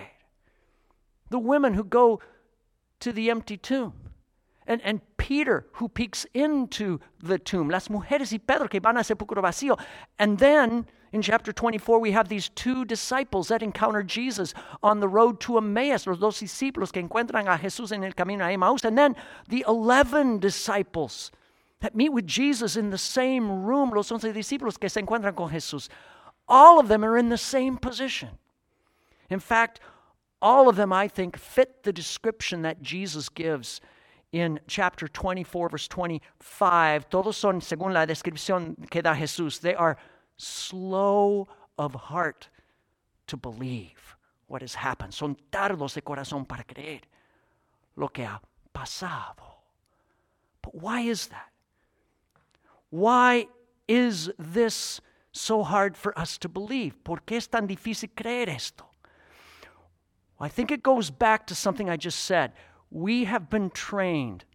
The 1.30 1.40
women 1.40 1.74
who 1.76 1.84
go 1.84 2.20
to 3.00 3.14
the 3.14 3.30
empty 3.30 3.58
tomb. 3.58 3.94
And, 4.68 4.82
and 4.84 5.02
Peter, 5.18 5.66
who 5.74 5.90
peeks 5.90 6.28
into 6.34 7.00
the 7.24 7.40
tomb. 7.40 7.70
Las 7.70 7.88
mujeres 7.88 8.32
y 8.34 8.40
Pedro 8.46 8.68
que 8.68 8.80
van 8.80 8.98
al 8.98 9.04
sepulcro 9.04 9.42
vacío. 9.42 9.80
And 10.20 10.38
then 10.38 10.86
in 11.12 11.22
chapter 11.22 11.52
24, 11.52 12.00
we 12.00 12.12
have 12.12 12.30
these 12.30 12.50
two 12.50 12.86
disciples 12.86 13.48
that 13.48 13.64
encounter 13.64 14.04
Jesus 14.04 14.54
on 14.84 15.00
the 15.00 15.08
road 15.08 15.40
to 15.42 15.58
Emmaus, 15.58 16.06
los 16.06 16.20
dos 16.20 16.40
discípulos 16.40 16.92
que 16.92 17.02
encuentran 17.02 17.48
a 17.48 17.58
Jesús 17.58 17.92
en 17.92 18.04
el 18.04 18.12
camino 18.12 18.46
a 18.46 18.52
Emmaus, 18.52 18.84
and 18.84 18.98
then 18.98 19.16
the 19.48 19.66
11 19.68 20.40
disciples 20.40 21.32
that 21.82 21.96
meet 21.96 22.10
with 22.10 22.28
Jesus 22.28 22.76
in 22.76 22.90
the 22.92 22.98
same 22.98 23.64
room, 23.64 23.90
los 23.90 24.12
once 24.12 24.24
discípulos 24.24 24.80
que 24.80 24.90
se 24.90 25.02
encuentran 25.02 25.36
con 25.36 25.50
Jesús. 25.50 25.90
All 26.48 26.80
of 26.80 26.88
them 26.88 27.04
are 27.04 27.18
in 27.18 27.30
the 27.30 27.38
same 27.38 27.78
position. 27.78 28.30
In 29.30 29.40
fact, 29.40 29.80
all 30.42 30.70
of 30.70 30.76
them, 30.76 30.94
I 30.94 31.08
think, 31.08 31.38
fit 31.38 31.84
the 31.84 31.94
description 31.94 32.62
that 32.64 32.82
Jesus 32.82 33.30
gives 33.30 33.82
in 34.32 34.60
chapter 34.68 35.08
24, 35.08 35.70
verse 35.70 35.88
25. 35.88 37.10
Todos 37.10 37.38
son, 37.38 37.62
según 37.62 37.94
la 37.94 38.06
descripción 38.06 38.90
que 38.90 39.02
da 39.02 39.16
Jesús, 39.16 39.60
they 39.60 39.74
are 39.74 39.98
slow 40.40 41.48
of 41.78 41.94
heart 41.94 42.50
to 43.28 43.38
believe 43.38 44.16
what 44.48 44.62
has 44.62 44.76
happened. 44.76 45.14
Son 45.14 45.36
tardos 45.52 45.94
de 45.94 46.02
corazón 46.02 46.48
para 46.48 46.64
creer 46.64 47.02
lo 47.96 48.08
que 48.08 48.26
ha 48.26 48.40
pasado. 48.74 49.44
But 50.62 50.76
why 50.76 51.02
is 51.02 51.28
that? 51.28 51.52
Why 52.90 53.48
is 53.88 54.32
this 54.40 55.02
so 55.32 55.64
hard 55.64 55.96
for 55.96 56.18
us 56.18 56.38
to 56.40 56.50
believe? 56.50 57.04
¿Por 57.04 57.18
qué 57.18 57.38
es 57.38 57.48
tan 57.48 57.68
difícil 57.68 58.10
creer 58.16 58.48
esto? 58.48 58.86
I 60.40 60.48
think 60.48 60.72
it 60.72 60.82
goes 60.82 61.10
back 61.10 61.46
to 61.48 61.56
something 61.56 61.90
I 61.90 61.98
just 61.98 62.22
said. 62.22 62.54
We 62.90 63.26
have 63.26 63.50
been 63.50 63.70
trained 63.70 64.46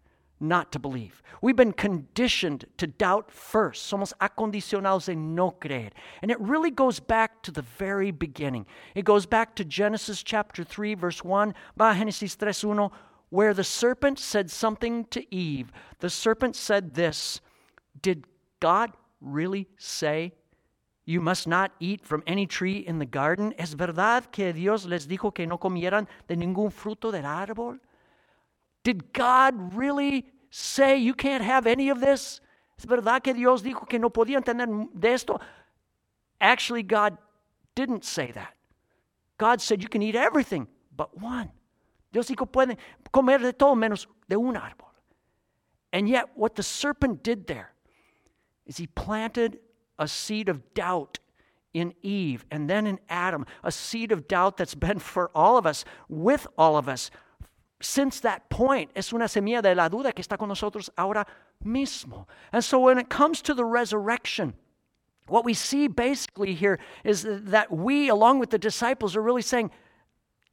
not 0.41 0.73
to 0.73 0.79
believe. 0.79 1.23
We've 1.41 1.57
been 1.57 1.73
conditioned 1.73 2.67
to 2.79 2.87
doubt 2.87 3.31
first. 3.31 3.91
Somos 3.91 4.13
acondicionados 4.21 5.07
de 5.07 5.15
no 5.15 5.51
creer. 5.53 5.91
And 6.23 6.31
it 6.31 6.41
really 6.41 6.71
goes 6.71 7.01
back 7.01 7.43
to 7.43 7.51
the 7.51 7.63
very 7.63 8.11
beginning. 8.11 8.67
It 8.95 9.05
goes 9.05 9.27
back 9.27 9.55
to 9.57 9.65
Genesis 9.65 10.23
chapter 10.23 10.65
3, 10.65 10.95
verse 10.95 11.25
1, 11.25 11.55
va 11.77 11.95
Genesis 11.95 12.35
3, 12.35 12.53
1, 12.53 12.91
where 13.31 13.55
the 13.55 13.65
serpent 13.65 14.19
said 14.19 14.51
something 14.51 15.05
to 15.07 15.35
Eve. 15.35 15.73
The 16.01 16.11
serpent 16.11 16.57
said 16.57 16.95
this 16.95 17.41
Did 18.01 18.25
God 18.61 18.93
really 19.21 19.69
say 19.77 20.33
you 21.05 21.21
must 21.21 21.47
not 21.47 21.73
eat 21.81 22.05
from 22.07 22.23
any 22.27 22.47
tree 22.47 22.79
in 22.79 22.99
the 22.99 23.07
garden? 23.07 23.55
¿Es 23.59 23.75
verdad 23.75 24.31
que 24.31 24.53
Dios 24.53 24.87
les 24.87 25.07
dijo 25.07 25.35
que 25.35 25.47
no 25.47 25.59
comieran 25.59 26.07
de 26.29 26.37
ningún 26.37 26.73
fruto 26.73 27.11
del 27.11 27.25
árbol? 27.25 27.79
Did 28.85 29.13
God 29.13 29.75
really 29.75 30.27
say 30.51 30.97
you 30.97 31.15
can't 31.15 31.43
have 31.43 31.67
any 31.67 31.89
of 31.89 32.01
this? 32.01 32.41
¿Es 32.79 32.85
verdad 32.85 33.23
que 33.23 33.35
Dios 33.35 33.63
dijo 33.63 33.89
que 33.89 33.99
no 33.99 34.11
podían 34.11 34.45
tener 34.45 34.67
de 34.95 35.09
esto? 35.09 35.41
Actually, 36.41 36.83
God 36.83 37.17
didn't 37.75 38.05
say 38.05 38.31
that. 38.33 38.55
God 39.39 39.61
said 39.61 39.83
you 39.83 39.89
can 39.89 40.03
eat 40.03 40.15
everything 40.15 40.69
but 40.97 41.21
one. 41.21 41.51
Dios 42.13 42.29
dijo 42.29 42.51
pueden 42.51 42.77
comer 43.13 43.39
de 43.39 43.53
todo 43.53 43.75
menos 43.75 44.07
de 44.29 44.37
un 44.37 44.55
árbol. 44.55 44.91
And 45.93 46.09
yet, 46.09 46.31
what 46.37 46.55
the 46.55 46.63
serpent 46.63 47.23
did 47.23 47.47
there 47.47 47.73
is 48.67 48.77
he 48.77 48.87
planted 48.87 49.59
a 49.99 50.09
seed 50.09 50.49
of 50.49 50.75
doubt 50.75 51.19
in 51.73 51.95
Eve 52.03 52.45
and 52.51 52.71
then 52.71 52.87
in 52.87 52.99
Adam, 53.09 53.47
a 53.63 53.73
seed 53.73 54.13
of 54.13 54.29
doubt 54.29 54.57
that's 54.57 54.75
been 54.75 54.99
for 54.99 55.31
all 55.35 55.57
of 55.57 55.67
us, 55.67 55.85
with 56.09 56.47
all 56.57 56.77
of 56.77 56.89
us. 56.89 57.11
Since 57.85 58.21
that 58.21 58.49
point, 58.49 58.91
es 58.95 59.13
una 59.13 59.27
semilla 59.27 59.61
de 59.61 59.75
la 59.75 59.89
duda 59.91 60.15
que 60.15 60.23
está 60.23 60.39
con 60.39 60.49
nosotros 60.49 60.89
ahora 60.97 61.27
mismo. 61.63 62.27
And 62.51 62.65
so 62.65 62.79
when 62.79 62.99
it 62.99 63.11
comes 63.11 63.43
to 63.43 63.53
the 63.53 63.67
resurrection, 63.67 64.55
what 65.29 65.45
we 65.45 65.53
see 65.53 65.87
basically 65.87 66.55
here 66.55 66.79
is 67.05 67.27
that 67.29 67.71
we, 67.71 68.09
along 68.09 68.39
with 68.39 68.49
the 68.49 68.59
disciples, 68.59 69.15
are 69.15 69.23
really 69.23 69.43
saying, 69.43 69.71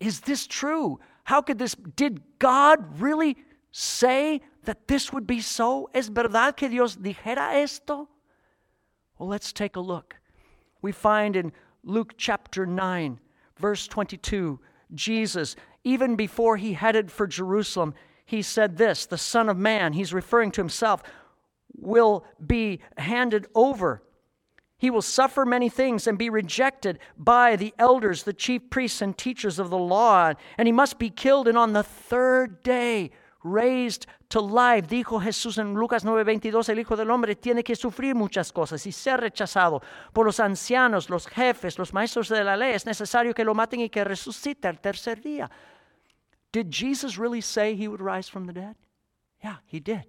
Is 0.02 0.20
this 0.20 0.46
true? 0.46 1.00
How 1.24 1.42
could 1.42 1.58
this, 1.58 1.74
did 1.96 2.22
God 2.38 3.00
really 3.00 3.38
say 3.72 4.42
that 4.66 4.90
this 4.90 5.14
would 5.14 5.26
be 5.26 5.40
so? 5.40 5.90
¿Es 5.94 6.10
verdad 6.10 6.58
que 6.58 6.68
Dios 6.68 6.98
dijera 6.98 7.64
esto? 7.64 8.10
Well, 9.18 9.30
let's 9.30 9.54
take 9.54 9.78
a 9.78 9.80
look. 9.80 10.18
We 10.82 10.92
find 10.92 11.38
in 11.38 11.54
Luke 11.84 12.16
chapter 12.18 12.66
9, 12.66 13.22
verse 13.58 13.88
22, 13.88 14.60
Jesus, 14.94 15.56
even 15.84 16.16
before 16.16 16.58
he 16.58 16.74
headed 16.74 17.12
for 17.12 17.28
Jerusalem, 17.28 17.94
he 18.26 18.42
said 18.42 18.78
this 18.78 19.06
The 19.06 19.18
Son 19.18 19.50
of 19.50 19.58
Man, 19.58 19.94
he's 19.94 20.14
referring 20.14 20.52
to 20.52 20.62
himself, 20.62 21.04
will 21.76 22.26
be 22.46 22.80
handed 22.98 23.48
over. 23.56 24.04
He 24.78 24.90
will 24.90 25.04
suffer 25.04 25.46
many 25.46 25.70
things 25.70 26.08
and 26.08 26.18
be 26.18 26.30
rejected 26.30 26.98
by 27.16 27.56
the 27.56 27.74
elders, 27.78 28.24
the 28.24 28.34
chief 28.34 28.70
priests, 28.72 29.02
and 29.02 29.16
teachers 29.16 29.60
of 29.60 29.70
the 29.70 29.78
law, 29.78 30.34
and 30.58 30.68
he 30.68 30.72
must 30.72 30.98
be 30.98 31.12
killed, 31.12 31.48
and 31.48 31.58
on 31.58 31.74
the 31.74 31.84
third 31.84 32.64
day 32.64 33.12
raised 33.44 34.08
to 34.30 34.40
life. 34.40 34.88
Dijo 34.88 35.22
Jesús 35.22 35.58
en 35.58 35.74
Lucas 35.74 36.04
9:22, 36.04 36.70
el 36.70 36.80
Hijo 36.80 36.96
del 36.96 37.12
Hombre 37.12 37.36
tiene 37.36 37.64
que 37.64 37.76
sufrir 37.76 38.16
muchas 38.16 38.52
cosas 38.52 38.86
y 38.88 38.92
ser 38.92 39.20
rechazado 39.20 39.82
por 40.14 40.26
los 40.26 40.40
ancianos, 40.40 41.10
los 41.10 41.28
jefes, 41.28 41.78
los 41.78 41.94
maestros 41.94 42.30
de 42.30 42.44
la 42.44 42.56
ley. 42.56 42.74
Es 42.74 42.86
necesario 42.86 43.34
que 43.34 43.44
lo 43.44 43.54
maten 43.54 43.82
y 43.82 43.90
que 43.90 44.04
resucite 44.04 44.68
al 44.68 44.80
tercer 44.80 45.22
día. 45.22 45.50
Did 46.52 46.72
Jesus 46.72 47.18
really 47.18 47.42
say 47.42 47.76
he 47.76 47.88
would 47.88 48.02
rise 48.02 48.28
from 48.28 48.46
the 48.46 48.54
dead? 48.54 48.76
Yeah, 49.44 49.58
he 49.66 49.80
did. 49.80 50.04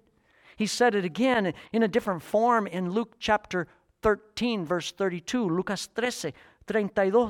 He 0.55 0.67
said 0.67 0.93
it 0.95 1.05
again 1.05 1.53
in 1.71 1.83
a 1.83 1.87
different 1.87 2.21
form 2.21 2.67
in 2.67 2.91
Luke 2.91 3.15
chapter 3.19 3.67
13, 4.01 4.65
verse 4.65 4.91
32, 4.91 5.47
Lucas 5.47 5.87
13, 5.95 6.33
32. 6.67 7.29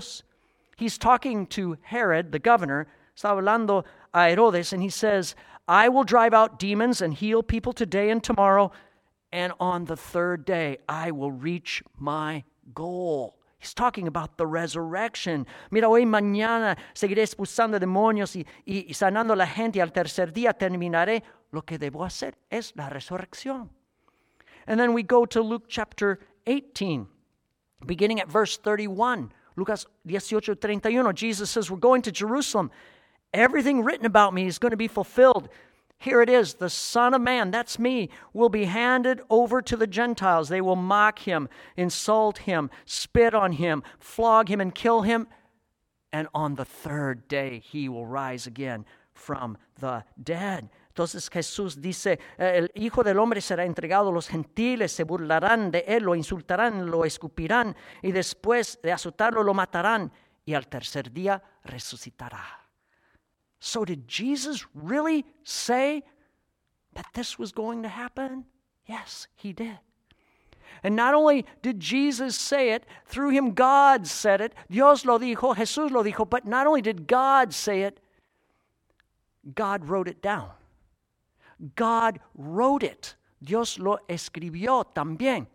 He's 0.76 0.98
talking 0.98 1.46
to 1.48 1.78
Herod, 1.82 2.32
the 2.32 2.40
governor, 2.40 2.88
está 3.16 3.30
hablando 3.30 3.86
a 4.14 4.30
Herodes, 4.30 4.74
and 4.74 4.82
he 4.82 4.90
says, 4.90 5.36
I 5.68 5.88
will 5.88 6.04
drive 6.04 6.34
out 6.34 6.60
demons 6.60 7.02
and 7.02 7.14
heal 7.14 7.44
people 7.44 7.72
today 7.72 8.10
and 8.10 8.24
tomorrow, 8.24 8.72
and 9.32 9.54
on 9.60 9.86
the 9.86 9.96
third 9.96 10.46
day 10.46 10.80
I 10.90 11.12
will 11.12 11.32
reach 11.32 11.84
my 11.98 12.44
goal. 12.74 13.38
He's 13.64 13.74
talking 13.74 14.08
about 14.08 14.36
the 14.38 14.46
resurrection. 14.46 15.48
Mira, 15.72 15.88
hoy 15.88 16.06
mañana 16.06 16.78
seguiré 16.94 17.24
expulsando 17.24 17.80
demonios 17.80 18.36
y, 18.36 18.46
y, 18.66 18.86
y 18.90 18.94
sanando 18.94 19.32
a 19.34 19.38
la 19.38 19.48
gente, 19.48 19.80
y 19.80 19.82
al 19.82 19.94
tercer 19.94 20.34
día 20.34 20.54
terminaré. 20.54 21.24
Lo 21.52 21.62
que 21.62 21.78
debo 21.78 22.04
hacer 22.04 22.36
es 22.50 22.74
la 22.76 22.90
resurrección. 22.90 23.70
And 24.68 24.78
then 24.78 24.94
we 24.94 25.02
go 25.02 25.26
to 25.26 25.42
Luke 25.42 25.66
chapter 25.70 26.20
18, 26.46 27.08
beginning 27.86 28.20
at 28.20 28.28
verse 28.28 28.58
31. 28.58 29.32
Lucas 29.56 29.86
18, 30.06 30.58
31. 30.58 31.16
Jesus 31.16 31.50
says, 31.50 31.72
We're 31.72 31.78
going 31.78 32.02
to 32.02 32.12
Jerusalem 32.12 32.70
Everything 33.34 33.84
written 33.84 34.06
about 34.06 34.34
me 34.34 34.46
is 34.46 34.60
going 34.60 34.72
to 34.72 34.78
be 34.78 34.88
fulfilled. 34.88 35.50
Here 36.04 36.22
it 36.22 36.30
is 36.30 36.56
the 36.56 36.70
Son 36.70 37.14
of 37.14 37.22
Man, 37.22 37.50
that's 37.50 37.80
me, 37.80 38.10
will 38.34 38.50
be 38.50 38.66
handed 38.66 39.22
over 39.30 39.62
to 39.62 39.78
the 39.78 39.88
Gentiles. 39.88 40.50
They 40.50 40.60
will 40.60 40.76
mock 40.76 41.20
him, 41.20 41.48
insult 41.78 42.40
him, 42.40 42.70
spit 42.84 43.34
on 43.34 43.54
him, 43.54 43.84
flog 44.00 44.50
him, 44.50 44.60
and 44.60 44.76
kill 44.76 45.04
him. 45.04 45.28
And 46.12 46.28
on 46.34 46.56
the 46.56 46.66
third 46.66 47.30
day, 47.30 47.60
he 47.64 47.88
will 47.88 48.06
rise 48.06 48.46
again 48.48 48.86
from 49.14 49.58
the 49.80 50.04
dead. 50.22 50.70
Entonces 50.94 51.30
Jesús 51.30 51.80
dice, 51.80 52.20
eh, 52.38 52.58
el 52.58 52.72
Hijo 52.76 53.02
del 53.02 53.18
Hombre 53.18 53.40
será 53.40 53.64
entregado 53.64 54.10
a 54.10 54.12
los 54.12 54.28
gentiles, 54.28 54.92
se 54.92 55.06
burlarán 55.06 55.72
de 55.72 55.86
él, 55.88 56.04
lo 56.04 56.16
insultarán, 56.16 56.92
lo 56.92 57.06
escupirán, 57.06 57.78
y 58.02 58.12
después 58.12 58.78
de 58.84 58.92
azotarlo 58.92 59.42
lo 59.42 59.54
matarán, 59.54 60.12
y 60.46 60.54
al 60.54 60.68
tercer 60.68 61.14
día 61.14 61.42
resucitará. 61.64 62.63
So, 63.66 63.86
did 63.86 64.10
Jesus 64.10 64.66
really 64.76 65.26
say 65.46 66.04
that 66.96 67.06
this 67.14 67.40
was 67.40 67.54
going 67.54 67.84
to 67.84 67.88
happen? 67.88 68.44
Yes, 68.86 69.28
he 69.36 69.54
did. 69.54 69.80
And 70.84 70.98
not 70.98 71.14
only 71.14 71.46
did 71.62 71.80
Jesus 71.80 72.36
say 72.36 72.72
it, 72.72 72.86
through 73.06 73.30
him 73.30 73.54
God 73.54 74.06
said 74.06 74.42
it. 74.42 74.54
Dios 74.70 75.06
lo 75.06 75.18
dijo, 75.18 75.56
Jesús 75.56 75.92
lo 75.92 76.04
dijo, 76.04 76.30
but 76.30 76.46
not 76.46 76.68
only 76.68 76.82
did 76.82 77.08
God 77.08 77.54
say 77.54 77.84
it, 77.84 78.02
God 79.56 79.88
wrote 79.88 80.10
it 80.10 80.22
down. 80.22 80.50
God 81.78 82.20
wrote 82.36 82.84
it. 82.84 83.16
Dios 83.42 83.80
lo 83.80 83.98
escribió 84.10 84.84
también. 84.94 85.48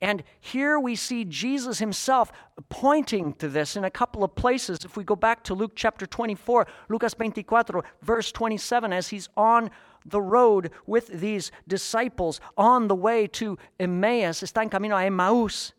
And 0.00 0.22
here 0.40 0.78
we 0.78 0.94
see 0.94 1.24
Jesus 1.24 1.80
himself 1.80 2.30
pointing 2.68 3.32
to 3.34 3.48
this 3.48 3.76
in 3.76 3.84
a 3.84 3.90
couple 3.90 4.22
of 4.22 4.34
places. 4.34 4.84
If 4.84 4.96
we 4.96 5.02
go 5.02 5.16
back 5.16 5.42
to 5.44 5.54
Luke 5.54 5.72
chapter 5.74 6.06
24, 6.06 6.66
Lucas 6.88 7.14
24, 7.14 7.84
verse 8.02 8.30
27, 8.30 8.92
as 8.92 9.08
he's 9.08 9.28
on 9.36 9.70
the 10.06 10.20
road 10.20 10.70
with 10.86 11.08
these 11.08 11.50
disciples 11.66 12.40
on 12.56 12.86
the 12.86 12.94
way 12.94 13.26
to 13.26 13.58
Emmaus, 13.80 14.42
está 14.42 14.62
en 14.62 14.68
camino 14.68 14.96
a 14.96 15.04
Emmaus. 15.04 15.72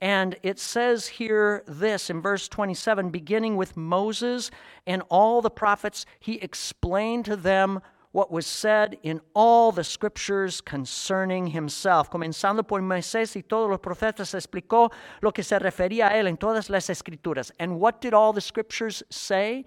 And 0.00 0.36
it 0.42 0.58
says 0.58 1.08
here 1.08 1.64
this 1.66 2.08
in 2.08 2.22
verse 2.22 2.48
27 2.48 3.10
beginning 3.10 3.56
with 3.56 3.76
Moses 3.76 4.50
and 4.86 5.02
all 5.08 5.42
the 5.42 5.50
prophets, 5.50 6.06
he 6.20 6.34
explained 6.36 7.24
to 7.26 7.36
them 7.36 7.80
what 8.18 8.32
was 8.32 8.48
said 8.48 8.98
in 9.04 9.20
all 9.32 9.70
the 9.70 9.84
scriptures 9.84 10.60
concerning 10.60 11.46
himself. 11.46 12.10
Comenzando 12.10 12.66
por 12.66 12.80
Moisés 12.80 13.36
y 13.36 13.42
todos 13.42 13.70
los 13.70 13.78
profetas, 13.78 14.34
explicó 14.34 14.90
lo 15.22 15.30
que 15.30 15.44
se 15.44 15.56
refería 15.56 16.08
a 16.08 16.16
él 16.16 16.26
en 16.26 16.36
todas 16.36 16.68
las 16.68 16.90
escrituras. 16.90 17.52
And 17.60 17.78
what 17.78 18.00
did 18.00 18.12
all 18.12 18.32
the 18.32 18.40
scriptures 18.40 19.04
say 19.08 19.64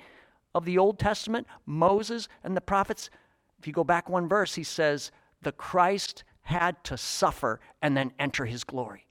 of 0.53 0.65
the 0.65 0.77
Old 0.77 0.99
Testament, 0.99 1.47
Moses 1.65 2.27
and 2.43 2.53
the 2.53 2.59
prophets? 2.59 3.09
If 3.57 3.67
you 3.67 3.71
go 3.71 3.85
back 3.85 4.09
one 4.09 4.27
verse, 4.27 4.55
he 4.55 4.63
says, 4.63 5.13
the 5.41 5.53
Christ 5.53 6.25
had 6.41 6.83
to 6.83 6.97
suffer 6.97 7.61
and 7.81 7.95
then 7.95 8.11
enter 8.19 8.43
his 8.43 8.65
glory. 8.65 9.05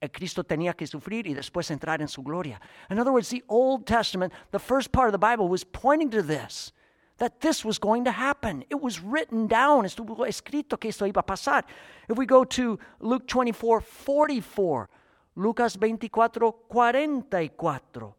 El 0.00 0.08
Cristo 0.08 0.42
tenía 0.42 0.74
que 0.74 0.86
sufrir 0.86 1.26
y 1.26 1.34
después 1.34 1.70
entrar 1.70 2.00
en 2.00 2.08
su 2.08 2.22
gloria. 2.22 2.58
In 2.88 2.98
other 2.98 3.12
words, 3.12 3.28
the 3.28 3.44
Old 3.50 3.86
Testament, 3.86 4.32
the 4.52 4.58
first 4.58 4.90
part 4.90 5.08
of 5.08 5.12
the 5.12 5.18
Bible, 5.18 5.48
was 5.48 5.64
pointing 5.64 6.08
to 6.12 6.22
this 6.22 6.72
that 7.18 7.40
this 7.40 7.64
was 7.64 7.78
going 7.78 8.04
to 8.04 8.10
happen. 8.10 8.64
It 8.68 8.80
was 8.80 9.00
written 9.00 9.46
down, 9.46 9.84
estuvo 9.84 10.26
escrito 10.26 10.78
que 10.78 10.90
esto 10.90 11.06
iba 11.06 11.20
a 11.20 11.22
pasar. 11.22 11.64
If 12.08 12.18
we 12.18 12.26
go 12.26 12.44
to 12.44 12.78
Luke 13.00 13.26
24 13.26 13.80
44, 13.80 14.88
Lucas 15.36 15.74
24 15.74 16.28
44, 16.68 18.14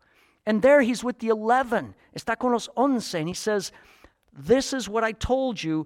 and 0.46 0.62
there 0.62 0.82
he's 0.82 1.04
with 1.04 1.20
the 1.20 1.28
11, 1.28 1.94
está 2.16 2.38
con 2.40 2.54
los 2.54 2.70
once, 2.76 3.14
and 3.14 3.28
he 3.28 3.34
says, 3.34 3.72
This 4.34 4.74
is 4.74 4.88
what 4.88 5.04
I 5.04 5.12
told 5.12 5.62
you. 5.62 5.86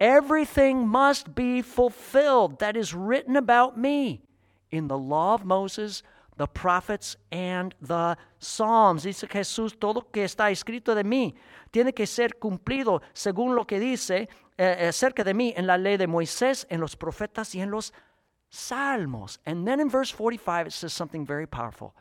Everything 0.00 0.86
must 0.86 1.34
be 1.34 1.62
fulfilled 1.62 2.58
that 2.58 2.76
is 2.76 2.92
written 2.92 3.36
about 3.36 3.78
me 3.78 4.22
in 4.70 4.88
the 4.88 4.98
law 4.98 5.34
of 5.34 5.44
Moses, 5.44 6.02
the 6.36 6.46
prophets, 6.46 7.16
and 7.30 7.74
the 7.80 8.16
Psalms. 8.38 9.04
Dice 9.04 9.26
Jesús, 9.28 9.78
todo 9.78 10.10
que 10.10 10.24
está 10.24 10.50
escrito 10.50 10.94
de 10.94 11.04
mí 11.04 11.34
tiene 11.70 11.92
que 11.92 12.06
ser 12.06 12.38
cumplido 12.38 13.02
según 13.12 13.54
lo 13.54 13.66
que 13.66 13.78
dice 13.78 14.28
eh, 14.56 14.88
acerca 14.88 15.24
de 15.24 15.34
mí 15.34 15.52
en 15.56 15.66
la 15.66 15.76
ley 15.76 15.96
de 15.96 16.06
Moisés, 16.06 16.66
en 16.70 16.80
los 16.80 16.96
profetas 16.96 17.54
y 17.54 17.60
en 17.60 17.70
los 17.70 17.92
Salmos. 18.50 19.40
And 19.44 19.66
then 19.66 19.80
in 19.80 19.88
verse 19.88 20.10
45, 20.10 20.68
it 20.68 20.72
says 20.72 20.92
something 20.92 21.26
very 21.26 21.46
powerful 21.46 21.94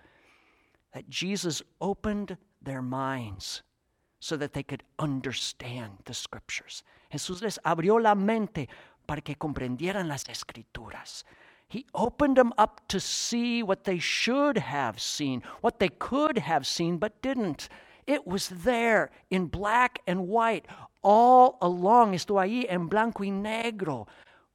that 0.94 1.10
Jesus 1.10 1.64
opened 1.82 2.38
their 2.62 2.82
minds 2.82 3.64
so 4.20 4.38
that 4.38 4.54
they 4.54 4.64
could 4.64 4.84
understand 5.00 5.98
the 6.06 6.14
scriptures. 6.14 6.84
Jesús 7.12 7.42
les 7.42 7.60
abrió 7.66 8.00
la 8.00 8.16
mente 8.16 8.70
para 9.06 9.22
que 9.22 9.36
comprendieran 9.36 10.08
las 10.08 10.30
escrituras. 10.30 11.26
He 11.74 11.88
opened 11.96 12.38
them 12.38 12.54
up 12.56 12.82
to 12.90 13.00
see 13.00 13.64
what 13.64 13.84
they 13.84 13.98
should 13.98 14.60
have 14.60 15.02
seen, 15.02 15.42
what 15.62 15.80
they 15.80 15.90
could 15.90 16.38
have 16.38 16.68
seen 16.68 17.00
but 17.00 17.20
didn't. 17.24 17.68
It 18.06 18.28
was 18.28 18.50
there 18.50 19.10
in 19.32 19.48
black 19.48 19.98
and 20.06 20.28
white 20.28 20.68
all 21.02 21.58
along. 21.64 22.14
Esto 22.14 22.36
ahí 22.36 22.68
en 22.70 22.86
blanco 22.86 23.24
y 23.24 23.30
negro. 23.32 24.06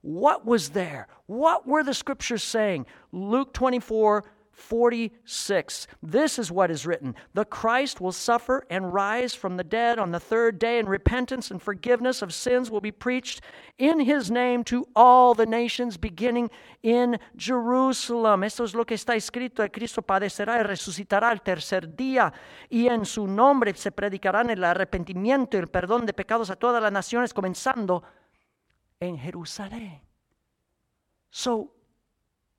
What 0.00 0.46
was 0.46 0.68
there? 0.68 1.08
What 1.26 1.66
were 1.66 1.82
the 1.82 1.92
scriptures 1.92 2.44
saying? 2.44 2.86
Luke 3.10 3.52
24 3.52 4.22
46. 4.58 5.86
This 6.02 6.38
is 6.38 6.50
what 6.50 6.70
is 6.70 6.84
written 6.84 7.14
The 7.32 7.44
Christ 7.44 8.00
will 8.00 8.12
suffer 8.12 8.66
and 8.68 8.92
rise 8.92 9.34
from 9.34 9.56
the 9.56 9.64
dead 9.64 9.98
on 9.98 10.10
the 10.10 10.20
third 10.20 10.58
day, 10.58 10.78
and 10.78 10.88
repentance 10.88 11.50
and 11.50 11.62
forgiveness 11.62 12.22
of 12.22 12.34
sins 12.34 12.70
will 12.70 12.80
be 12.80 12.90
preached 12.90 13.40
in 13.78 14.00
his 14.00 14.30
name 14.30 14.64
to 14.64 14.86
all 14.94 15.34
the 15.34 15.46
nations, 15.46 15.96
beginning 15.96 16.50
in 16.82 17.18
Jerusalem. 17.36 18.42
Esto 18.42 18.64
es 18.64 18.74
lo 18.74 18.84
que 18.84 18.96
está 18.96 19.14
escrito: 19.14 19.62
el 19.62 19.70
Cristo 19.70 20.02
padecerá 20.02 20.58
y 20.58 20.64
resucitará 20.64 21.32
el 21.32 21.40
tercer 21.40 21.94
día, 21.96 22.32
y 22.68 22.88
en 22.88 23.04
su 23.04 23.26
nombre 23.26 23.72
se 23.74 23.92
predicarán 23.92 24.50
el 24.50 24.64
arrepentimiento 24.64 25.56
y 25.56 25.60
el 25.60 25.68
perdón 25.68 26.04
de 26.04 26.12
pecados 26.12 26.50
a 26.50 26.56
todas 26.56 26.82
las 26.82 26.92
naciones, 26.92 27.32
comenzando 27.32 28.02
en 29.00 29.16
Jerusalén. 29.16 30.00
So, 31.30 31.70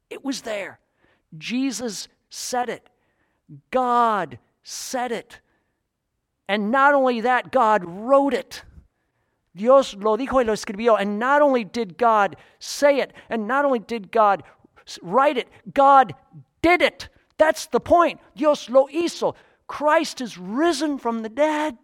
it 0.09 0.23
was 0.23 0.41
there. 0.41 0.79
Jesus 1.37 2.07
said 2.29 2.69
it. 2.69 2.89
God 3.71 4.39
said 4.63 5.11
it. 5.11 5.39
And 6.47 6.71
not 6.71 6.93
only 6.93 7.21
that, 7.21 7.51
God 7.51 7.83
wrote 7.85 8.33
it. 8.33 8.63
Dios 9.55 9.95
lo 9.95 10.17
dijo 10.17 10.33
y 10.33 10.43
lo 10.43 10.53
escribió. 10.53 10.99
And 10.99 11.19
not 11.19 11.41
only 11.41 11.63
did 11.63 11.97
God 11.97 12.35
say 12.59 12.99
it, 12.99 13.13
and 13.29 13.47
not 13.47 13.65
only 13.65 13.79
did 13.79 14.11
God 14.11 14.43
write 15.01 15.37
it, 15.37 15.47
God 15.73 16.13
did 16.61 16.81
it. 16.81 17.09
That's 17.37 17.67
the 17.67 17.79
point. 17.79 18.19
Dios 18.35 18.69
lo 18.69 18.87
hizo. 18.87 19.35
Christ 19.67 20.21
is 20.21 20.37
risen 20.37 20.97
from 20.97 21.21
the 21.21 21.29
dead. 21.29 21.77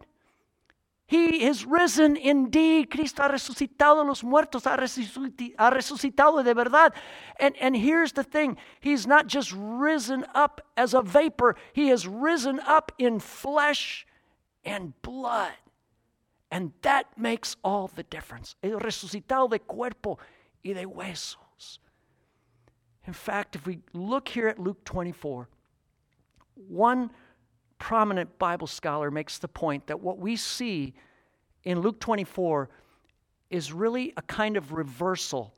He 1.07 1.45
is 1.45 1.65
risen 1.65 2.17
indeed. 2.17 2.89
Cristo 2.89 3.21
ha 3.21 3.29
resucitado 3.29 4.05
los 4.05 4.23
muertos, 4.23 4.63
ha 4.63 4.75
resucitado 4.75 6.43
de 6.43 6.53
verdad. 6.55 6.93
And, 7.39 7.55
and 7.61 7.75
here's 7.75 8.13
the 8.13 8.23
thing 8.23 8.57
He's 8.79 9.05
not 9.05 9.27
just 9.27 9.53
risen 9.55 10.25
up 10.33 10.61
as 10.75 10.93
a 10.93 11.03
vapor, 11.03 11.55
He 11.73 11.89
has 11.89 12.07
risen 12.07 12.59
up 12.61 12.91
in 12.97 13.19
flesh 13.19 14.07
and 14.63 14.99
blood. 15.03 15.53
And 16.49 16.71
that 16.81 17.17
makes 17.17 17.55
all 17.63 17.87
the 17.87 18.03
difference. 18.03 18.55
El 18.63 18.79
resucitado 18.79 19.49
de 19.49 19.59
cuerpo 19.59 20.17
y 20.63 20.73
de 20.73 20.85
huesos. 20.85 21.79
In 23.05 23.13
fact, 23.13 23.55
if 23.55 23.67
we 23.67 23.79
look 23.93 24.27
here 24.27 24.47
at 24.47 24.57
Luke 24.57 24.83
24, 24.85 25.49
one 26.67 27.11
prominent 27.85 28.39
Bible 28.39 28.65
scholar 28.65 29.11
makes 29.11 29.37
the 29.37 29.47
point 29.47 29.85
that 29.85 29.99
what 29.99 30.17
we 30.17 30.35
see 30.35 30.95
in 31.65 31.81
Luke 31.81 31.99
24 31.99 32.67
is 33.51 33.71
really 33.71 34.11
a 34.17 34.23
kind 34.23 34.57
of 34.57 34.73
reversal 34.73 35.53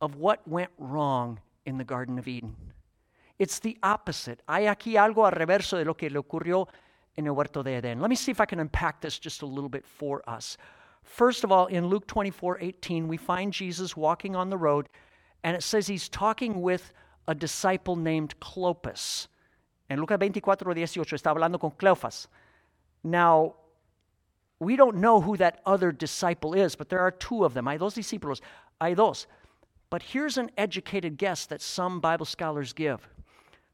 of 0.00 0.16
what 0.16 0.40
went 0.48 0.70
wrong 0.76 1.38
in 1.66 1.78
the 1.78 1.84
Garden 1.84 2.18
of 2.18 2.26
Eden. 2.26 2.56
It's 3.38 3.60
the 3.60 3.78
opposite. 3.84 4.42
Hay 4.48 4.64
aquí 4.64 4.94
algo 4.94 5.24
al 5.24 5.30
reverso 5.30 5.78
de 5.78 5.84
lo 5.84 5.94
que 5.94 6.10
le 6.10 6.20
ocurrió 6.20 6.66
en 7.16 7.28
el 7.28 7.32
huerto 7.32 7.62
de 7.62 7.80
Edén. 7.80 8.00
Let 8.00 8.10
me 8.10 8.16
see 8.16 8.32
if 8.32 8.40
I 8.40 8.44
can 8.44 8.58
unpack 8.58 9.00
this 9.00 9.16
just 9.16 9.42
a 9.42 9.46
little 9.46 9.70
bit 9.70 9.86
for 9.86 10.28
us. 10.28 10.56
First 11.04 11.44
of 11.44 11.52
all, 11.52 11.66
in 11.66 11.86
Luke 11.86 12.08
24 12.08 12.58
18, 12.60 13.06
we 13.06 13.16
find 13.16 13.52
Jesus 13.52 13.96
walking 13.96 14.34
on 14.34 14.50
the 14.50 14.58
road, 14.58 14.88
and 15.44 15.56
it 15.56 15.62
says 15.62 15.86
he's 15.86 16.08
talking 16.08 16.60
with 16.60 16.92
a 17.28 17.36
disciple 17.36 17.94
named 17.94 18.34
Clopas. 18.40 19.28
En 19.90 19.98
Lucas 19.98 20.18
24, 20.18 20.72
18 20.72 21.16
está 21.16 21.30
hablando 21.30 21.58
con 21.58 21.72
Cleofas. 21.72 22.28
Now, 23.02 23.56
we 24.60 24.76
don't 24.76 24.98
know 24.98 25.20
who 25.20 25.36
that 25.36 25.60
other 25.66 25.90
disciple 25.90 26.54
is, 26.54 26.76
but 26.76 26.88
there 26.88 27.00
are 27.00 27.10
two 27.10 27.44
of 27.44 27.54
them. 27.54 27.66
Hay 27.66 27.76
dos 27.76 27.96
discípulos. 27.96 28.40
Hay 28.80 28.94
dos. 28.94 29.26
But 29.90 30.02
here's 30.02 30.38
an 30.38 30.50
educated 30.56 31.18
guess 31.18 31.46
that 31.46 31.60
some 31.60 31.98
Bible 31.98 32.24
scholars 32.24 32.72
give. 32.72 33.08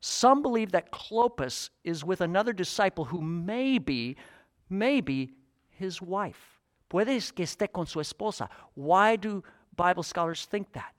Some 0.01 0.41
believe 0.41 0.73
that 0.73 0.91
Clopas 0.91 1.69
is 1.85 2.03
with 2.03 2.23
another 2.23 2.55
disciple 2.55 3.05
who 3.05 3.21
may 3.21 3.79
be, 3.79 4.17
may 4.71 5.03
be 5.03 5.35
his 5.69 6.01
wife. 6.01 6.59
Puede 6.89 7.35
que 7.35 7.45
esté 7.45 7.71
con 7.71 7.87
su 7.87 7.99
esposa. 7.99 8.49
Why 8.75 9.17
do 9.17 9.43
Bible 9.77 10.03
scholars 10.03 10.47
think 10.47 10.73
that? 10.73 10.96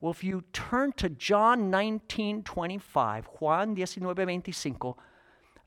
Well, 0.00 0.12
if 0.12 0.24
you 0.24 0.44
turn 0.54 0.92
to 0.92 1.10
John 1.10 1.70
19 1.70 2.42
25, 2.42 3.26
Juan 3.38 3.74
19 3.74 4.14
25, 4.14 4.94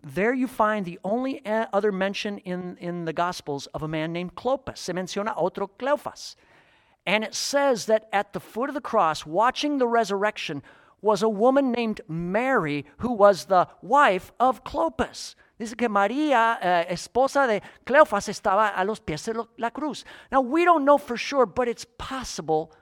there 0.06 0.34
you 0.34 0.48
find 0.48 0.86
the 0.86 1.00
only 1.04 1.46
uh, 1.46 1.68
other 1.72 1.92
mention 1.92 2.40
in, 2.40 2.76
in 2.80 3.06
the 3.06 3.14
Gospels 3.14 3.68
of 3.68 3.84
a 3.84 3.88
man 3.88 4.12
named 4.12 4.36
Clopas. 4.36 4.80
Se 4.80 4.92
menciona 4.92 5.34
otro 5.38 5.70
Cleofas. 5.80 6.36
And 7.06 7.24
it 7.24 7.36
says 7.36 7.86
that 7.86 8.10
at 8.12 8.34
the 8.34 8.40
foot 8.40 8.70
of 8.70 8.76
the 8.76 8.82
cross, 8.82 9.26
watching 9.26 9.78
the 9.78 9.88
resurrection, 9.88 10.64
was 11.02 11.22
a 11.22 11.30
woman 11.30 11.72
named 11.72 12.02
Mary 12.08 12.86
who 12.98 13.12
was 13.12 13.46
the 13.46 13.68
wife 13.82 14.32
of 14.40 14.64
Clopas. 14.64 15.36
Dice 15.60 15.76
que 15.76 15.88
María, 15.88 16.58
uh, 16.62 16.92
esposa 16.92 17.46
de 17.48 17.62
Cleofas, 17.86 18.30
estaba 18.30 18.74
a 18.76 18.84
los 18.84 19.00
pies 19.00 19.26
de 19.26 19.46
la 19.58 19.70
cruz. 19.70 20.06
Now, 20.32 20.42
we 20.42 20.66
don't 20.66 20.86
know 20.86 20.98
for 20.98 21.18
sure, 21.18 21.46
but 21.46 21.68
it's 21.68 21.86
possible 21.98 22.74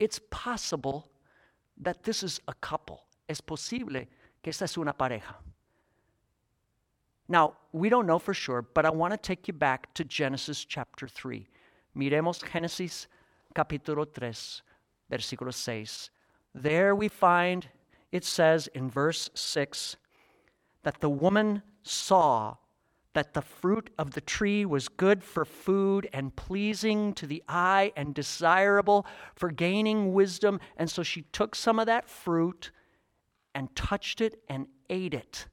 it's 0.00 0.18
possible 0.30 1.10
that 1.76 2.02
this 2.02 2.22
is 2.22 2.40
a 2.48 2.54
couple. 2.54 3.02
Es 3.28 3.40
posible 3.40 4.06
que 4.42 4.50
esta 4.50 4.64
es 4.64 4.76
una 4.76 4.94
pareja. 4.94 5.36
Now, 7.28 7.54
we 7.72 7.88
don't 7.88 8.06
know 8.06 8.18
for 8.18 8.34
sure, 8.34 8.62
but 8.62 8.84
I 8.84 8.90
want 8.90 9.12
to 9.12 9.16
take 9.16 9.46
you 9.46 9.54
back 9.54 9.94
to 9.94 10.02
Genesis 10.02 10.64
chapter 10.64 11.06
3. 11.06 11.46
Miremos 11.96 12.42
Génesis 12.42 13.06
capítulo 13.54 14.12
3, 14.12 14.62
versículo 15.12 15.54
6. 15.54 16.10
There 16.54 16.94
we 16.96 17.06
find 17.06 17.68
it 18.10 18.24
says 18.24 18.68
in 18.74 18.90
verse 18.90 19.30
6 19.34 19.96
that 20.82 21.00
the 21.00 21.08
woman 21.08 21.62
saw 21.82 22.56
that 23.12 23.34
the 23.34 23.42
fruit 23.42 23.90
of 23.98 24.12
the 24.12 24.20
tree 24.20 24.64
was 24.64 24.88
good 24.88 25.22
for 25.24 25.44
food 25.44 26.08
and 26.12 26.36
pleasing 26.36 27.12
to 27.14 27.26
the 27.26 27.42
eye 27.48 27.92
and 27.96 28.14
desirable 28.14 29.04
for 29.34 29.50
gaining 29.50 30.12
wisdom. 30.12 30.60
And 30.76 30.88
so 30.88 31.02
she 31.02 31.22
took 31.22 31.54
some 31.54 31.78
of 31.78 31.86
that 31.86 32.08
fruit 32.08 32.70
and 33.54 33.74
touched 33.74 34.20
it 34.20 34.40
and 34.48 34.66
ate 34.88 35.14
it. 35.14 35.46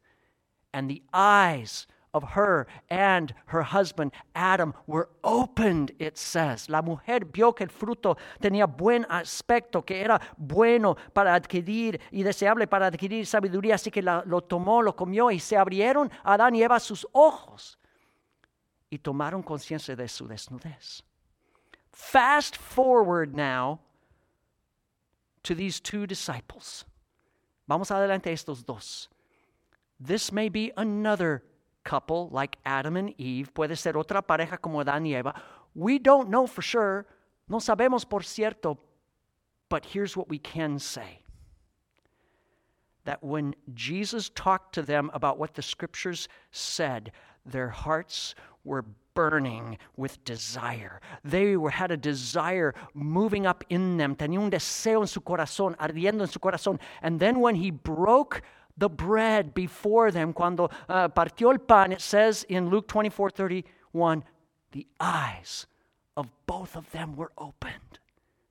And 0.74 0.90
the 0.90 1.02
eyes 1.14 1.88
of 2.18 2.36
her 2.36 2.68
and 2.90 3.34
her 3.46 3.62
husband 3.62 4.12
Adam 4.36 4.74
were 4.88 5.10
opened, 5.24 5.92
it 6.00 6.18
says. 6.18 6.68
La 6.68 6.82
mujer 6.82 7.26
vio 7.26 7.54
que 7.54 7.64
el 7.64 7.70
fruto 7.70 8.18
tenía 8.42 8.66
buen 8.66 9.06
aspecto, 9.10 9.86
que 9.86 10.02
era 10.02 10.20
bueno 10.38 10.98
para 11.14 11.34
adquirir 11.34 12.00
y 12.12 12.24
deseable 12.24 12.68
para 12.68 12.88
adquirir 12.88 13.26
sabiduría, 13.26 13.76
así 13.76 13.92
que 13.92 14.02
la, 14.02 14.24
lo 14.26 14.42
tomó, 14.42 14.82
lo 14.82 14.96
comió 14.96 15.32
y 15.32 15.40
se 15.40 15.56
abrieron 15.56 16.12
Adán 16.24 16.56
y 16.56 16.64
Eva 16.64 16.80
sus 16.80 17.08
ojos 17.14 17.78
y 18.90 18.98
tomaron 18.98 19.44
conciencia 19.44 19.96
de 19.96 20.08
su 20.08 20.28
desnudez. 20.28 21.04
Fast 21.92 22.58
forward 22.58 23.36
now 23.36 23.80
to 25.44 25.56
these 25.56 25.80
two 25.80 26.06
disciples. 26.06 26.86
Vamos 27.68 27.92
adelante 27.92 28.32
estos 28.32 28.66
dos. 28.66 29.10
This 30.00 30.32
may 30.32 30.50
be 30.50 30.72
another 30.78 31.44
couple 31.88 32.28
like 32.32 32.58
Adam 32.66 32.98
and 32.98 33.14
Eve, 33.18 33.54
puede 33.54 33.78
ser 33.78 33.94
otra 33.94 34.22
pareja 34.22 34.62
como 34.62 34.84
Adán 34.84 35.06
y 35.06 35.18
Eva. 35.18 35.34
We 35.74 36.00
don't 36.00 36.30
know 36.30 36.46
for 36.46 36.62
sure, 36.62 37.06
no 37.48 37.60
sabemos 37.60 38.08
por 38.08 38.24
cierto, 38.24 38.78
but 39.70 39.86
here's 39.86 40.18
what 40.18 40.28
we 40.28 40.38
can 40.38 40.80
say 40.80 41.22
that 43.06 43.24
when 43.24 43.56
Jesus 43.74 44.30
talked 44.36 44.76
to 44.76 44.82
them 44.82 45.10
about 45.14 45.40
what 45.40 45.54
the 45.54 45.62
scriptures 45.62 46.28
said, 46.52 47.14
their 47.46 47.70
hearts 47.70 48.36
were 48.66 48.84
burning 49.14 49.78
with 49.96 50.22
desire. 50.26 51.00
They 51.24 51.56
were, 51.56 51.70
had 51.70 51.90
a 51.90 51.96
desire 51.96 52.76
moving 52.94 53.46
up 53.48 53.64
in 53.70 53.96
them. 53.96 54.14
Tenía 54.18 54.40
un 54.40 54.50
deseo 54.50 55.00
en 55.00 55.08
su 55.08 55.22
corazón, 55.22 55.78
ardiendo 55.78 56.20
en 56.20 56.28
su 56.28 56.40
corazón. 56.40 56.80
And 57.02 57.18
then 57.18 57.40
when 57.40 57.56
he 57.56 57.72
broke 57.72 58.42
the 58.78 58.90
bread 58.90 59.54
before 59.54 60.12
them, 60.12 60.34
cuando 60.34 60.70
uh, 60.88 61.10
partió 61.10 61.52
el 61.52 61.60
pan, 61.60 61.92
it 61.92 62.02
says 62.02 62.44
in 62.48 62.70
Luke 62.70 62.88
24 62.88 63.32
31, 63.32 64.24
the 64.72 64.88
eyes 65.00 65.66
of 66.16 66.30
both 66.46 66.76
of 66.76 66.90
them 66.92 67.16
were 67.16 67.32
opened. 67.38 68.00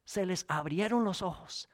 Se 0.04 0.24
les 0.24 0.44
abrieron 0.44 1.04
los 1.04 1.22
ojos. 1.22 1.66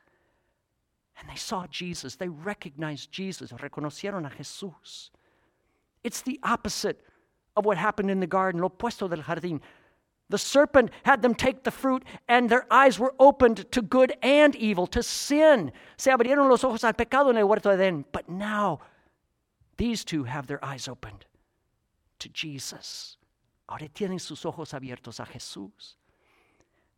And 1.19 1.29
they 1.31 1.37
saw 1.37 1.67
Jesus. 1.67 2.17
They 2.17 2.29
recognized 2.29 3.13
Jesus. 3.13 3.53
Reconocieron 3.53 4.27
a 4.27 4.31
Jesús. 4.31 5.11
It's 6.03 6.23
the 6.23 6.41
opposite 6.43 7.05
of 7.57 7.65
what 7.65 7.77
happened 7.77 8.11
in 8.11 8.21
the 8.21 8.27
garden, 8.27 8.61
lo 8.61 8.71
opuesto 8.71 9.09
del 9.09 9.23
jardín. 9.23 9.61
The 10.33 10.39
serpent 10.39 10.91
had 11.03 11.21
them 11.21 11.35
take 11.35 11.63
the 11.63 11.71
fruit, 11.71 12.07
and 12.27 12.49
their 12.49 12.65
eyes 12.71 12.99
were 12.99 13.15
opened 13.19 13.71
to 13.71 13.83
good 13.83 14.17
and 14.23 14.57
evil, 14.57 14.87
to 14.87 15.03
sin. 15.03 15.73
Se 15.99 16.11
abrieron 16.11 16.49
los 16.49 16.65
ojos 16.65 16.85
al 16.85 16.95
pecado 16.95 17.29
en 17.29 17.37
el 17.37 17.45
huerto 17.45 17.69
de 17.69 17.77
Edén. 17.77 18.07
But 18.13 18.31
now, 18.31 18.81
these 19.77 20.05
two 20.05 20.25
have 20.25 20.47
their 20.47 20.65
eyes 20.65 20.89
opened 20.89 21.27
to 22.19 22.31
Jesus. 22.31 23.19
Ahora 23.69 23.91
tienen 23.91 24.19
sus 24.19 24.47
ojos 24.47 24.73
abiertos 24.73 25.21
a 25.21 25.27
Jesús. 25.27 25.97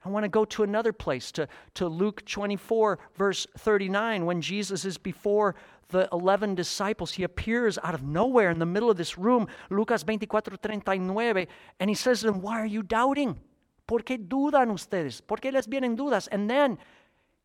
I 0.04 0.10
want 0.10 0.24
to 0.24 0.28
go 0.28 0.44
to 0.44 0.62
another 0.62 0.92
place, 0.92 1.32
to, 1.32 1.48
to 1.74 1.88
Luke 1.88 2.24
24, 2.26 2.98
verse 3.16 3.46
39, 3.58 4.26
when 4.26 4.40
Jesus 4.40 4.84
is 4.84 4.98
before 4.98 5.54
the 5.88 6.08
11 6.12 6.54
disciples. 6.54 7.12
He 7.12 7.22
appears 7.22 7.78
out 7.82 7.94
of 7.94 8.02
nowhere 8.02 8.50
in 8.50 8.58
the 8.58 8.66
middle 8.66 8.90
of 8.90 8.96
this 8.96 9.16
room, 9.16 9.46
Lucas 9.70 10.02
24, 10.02 10.42
39, 10.42 11.46
and 11.80 11.90
he 11.90 11.94
says 11.94 12.20
to 12.20 12.26
them, 12.26 12.42
Why 12.42 12.60
are 12.60 12.66
you 12.66 12.82
doubting? 12.82 13.40
¿Por 13.86 14.00
qué 14.00 14.18
dudan 14.18 14.70
ustedes? 14.70 15.20
¿Por 15.20 15.38
qué 15.38 15.52
les 15.52 15.66
vienen 15.66 15.96
dudas? 15.96 16.28
And 16.30 16.48
then 16.48 16.78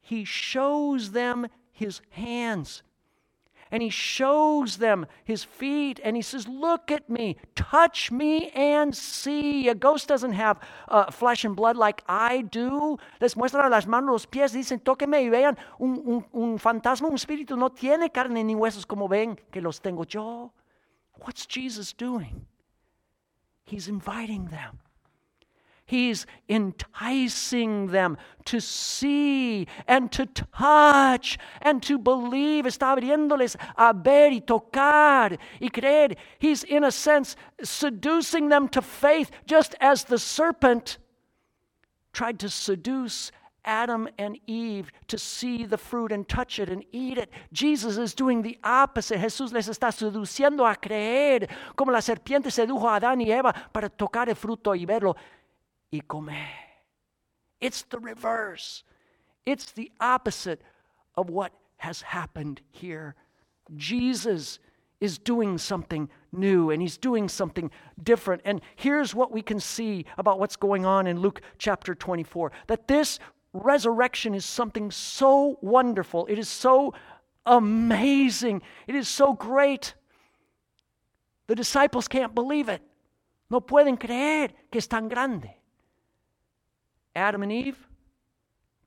he 0.01 0.23
shows 0.23 1.11
them 1.11 1.47
his 1.71 2.01
hands 2.11 2.83
and 3.71 3.83
he 3.83 3.89
shows 3.89 4.77
them 4.77 5.05
his 5.23 5.43
feet 5.43 5.99
and 6.03 6.15
he 6.15 6.21
says, 6.21 6.47
Look 6.47 6.91
at 6.91 7.09
me, 7.09 7.37
touch 7.55 8.11
me 8.11 8.49
and 8.49 8.95
see. 8.95 9.67
A 9.69 9.75
ghost 9.75 10.07
doesn't 10.07 10.33
have 10.33 10.59
uh, 10.87 11.11
flesh 11.11 11.45
and 11.45 11.55
blood 11.55 11.77
like 11.77 12.03
I 12.07 12.41
do. 12.41 12.97
Les 13.21 13.35
muestra 13.35 13.69
las 13.69 13.85
manos, 13.85 14.11
los 14.11 14.25
pies, 14.25 14.53
dicen, 14.53 14.79
Tóqueme 14.79 15.21
y 15.21 15.29
vean. 15.29 15.57
Un, 15.79 16.01
un, 16.05 16.25
un 16.33 16.57
fantasma, 16.57 17.07
un 17.07 17.15
espíritu 17.15 17.55
no 17.55 17.69
tiene 17.69 18.09
carne 18.09 18.43
ni 18.43 18.55
huesos 18.55 18.85
como 18.85 19.07
ven 19.07 19.39
que 19.51 19.61
los 19.61 19.79
tengo 19.81 20.03
yo. 20.03 20.51
What's 21.21 21.45
Jesus 21.45 21.93
doing? 21.93 22.45
He's 23.65 23.87
inviting 23.87 24.47
them. 24.47 24.79
He's 25.89 26.27
enticing 26.47 27.87
them 27.87 28.15
to 28.45 28.61
see 28.61 29.65
and 29.87 30.11
to 30.11 30.27
touch 30.27 31.39
and 31.63 31.81
to 31.81 31.97
believe. 31.97 32.65
Está 32.65 32.95
abriéndoles 32.95 33.55
a 33.75 33.91
ver 33.91 34.31
y 34.31 34.39
tocar 34.39 35.39
y 35.59 35.69
creer. 35.69 36.15
He's, 36.37 36.63
in 36.63 36.83
a 36.83 36.91
sense, 36.91 37.35
seducing 37.63 38.49
them 38.49 38.67
to 38.69 38.83
faith, 38.83 39.31
just 39.47 39.73
as 39.81 40.03
the 40.03 40.19
serpent 40.19 40.99
tried 42.13 42.37
to 42.41 42.49
seduce 42.49 43.31
Adam 43.65 44.07
and 44.19 44.37
Eve 44.45 44.91
to 45.07 45.17
see 45.17 45.65
the 45.65 45.77
fruit 45.79 46.11
and 46.11 46.29
touch 46.29 46.59
it 46.59 46.69
and 46.69 46.85
eat 46.91 47.17
it. 47.17 47.31
Jesus 47.51 47.97
is 47.97 48.13
doing 48.13 48.43
the 48.43 48.59
opposite. 48.63 49.17
Jesús 49.19 49.51
les 49.51 49.67
está 49.67 49.91
seduciendo 49.91 50.69
a 50.69 50.75
creer, 50.75 51.49
como 51.75 51.91
la 51.91 52.01
serpiente 52.01 52.51
sedujo 52.51 52.87
a 52.87 52.99
Adán 52.99 53.21
y 53.21 53.31
Eva 53.31 53.53
para 53.73 53.89
tocar 53.89 54.29
el 54.29 54.35
fruto 54.35 54.75
y 54.75 54.85
verlo 54.85 55.15
y 55.91 56.01
comer. 56.07 56.47
It's 57.61 57.83
the 57.83 57.99
reverse. 57.99 58.83
It's 59.45 59.71
the 59.71 59.91
opposite 59.99 60.61
of 61.15 61.29
what 61.29 61.51
has 61.77 62.01
happened 62.01 62.61
here. 62.71 63.15
Jesus 63.75 64.59
is 64.99 65.17
doing 65.17 65.57
something 65.57 66.09
new 66.31 66.69
and 66.69 66.81
he's 66.81 66.97
doing 66.97 67.29
something 67.29 67.71
different. 68.01 68.41
And 68.45 68.61
here's 68.75 69.15
what 69.15 69.31
we 69.31 69.41
can 69.41 69.59
see 69.59 70.05
about 70.17 70.39
what's 70.39 70.55
going 70.55 70.85
on 70.85 71.07
in 71.07 71.19
Luke 71.19 71.41
chapter 71.57 71.95
24 71.95 72.51
that 72.67 72.87
this 72.87 73.19
resurrection 73.53 74.33
is 74.33 74.45
something 74.45 74.91
so 74.91 75.57
wonderful, 75.61 76.27
it 76.27 76.37
is 76.37 76.49
so 76.49 76.93
amazing, 77.45 78.61
it 78.87 78.95
is 78.95 79.07
so 79.07 79.33
great. 79.33 79.95
The 81.47 81.55
disciples 81.55 82.07
can't 82.07 82.35
believe 82.35 82.69
it. 82.69 82.81
No 83.49 83.59
pueden 83.59 83.97
creer 83.97 84.49
que 84.71 84.77
es 84.77 84.85
tan 84.85 85.09
grande. 85.09 85.49
Adam 87.15 87.43
and 87.43 87.51
Eve 87.51 87.87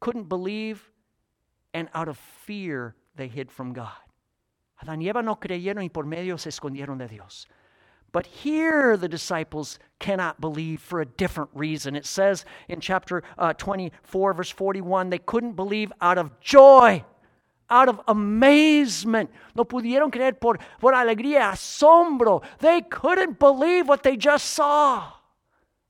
couldn't 0.01 0.29
believe, 0.29 0.91
and 1.75 1.89
out 1.95 2.09
of 2.09 2.17
fear 2.19 2.95
they 3.17 3.29
hid 3.29 3.51
from 3.51 3.73
God. 3.73 3.93
Adán 4.83 5.01
y 5.01 5.09
Eva 5.09 5.23
no 5.23 5.37
creyeron 5.37 5.85
y 5.85 5.89
por 5.89 6.05
medio 6.05 6.37
se 6.37 6.51
escondieron 6.51 6.99
de 6.99 7.09
Dios. 7.09 7.47
But 8.11 8.27
here 8.27 8.97
the 8.97 9.09
disciples 9.09 9.79
cannot 9.99 10.41
believe 10.41 10.81
for 10.81 11.01
a 11.01 11.07
different 11.07 11.51
reason. 11.55 11.97
It 11.97 12.05
says 12.05 12.45
in 12.69 12.81
chapter 12.81 13.23
uh, 13.39 13.55
24, 13.55 14.35
verse 14.35 14.51
41, 14.51 15.09
they 15.09 15.19
couldn't 15.19 15.53
believe 15.53 15.93
out 16.01 16.19
of 16.19 16.39
joy, 16.41 17.05
out 17.71 17.89
of 17.89 18.01
amazement. 18.09 19.31
No 19.55 19.65
pudieron 19.65 20.13
creer 20.13 20.39
por, 20.39 20.59
por 20.79 20.93
alegría, 20.93 21.53
asombro. 21.53 22.43
They 22.59 22.83
couldn't 22.83 23.39
believe 23.39 23.89
what 23.89 24.03
they 24.03 24.17
just 24.17 24.51
saw. 24.51 25.11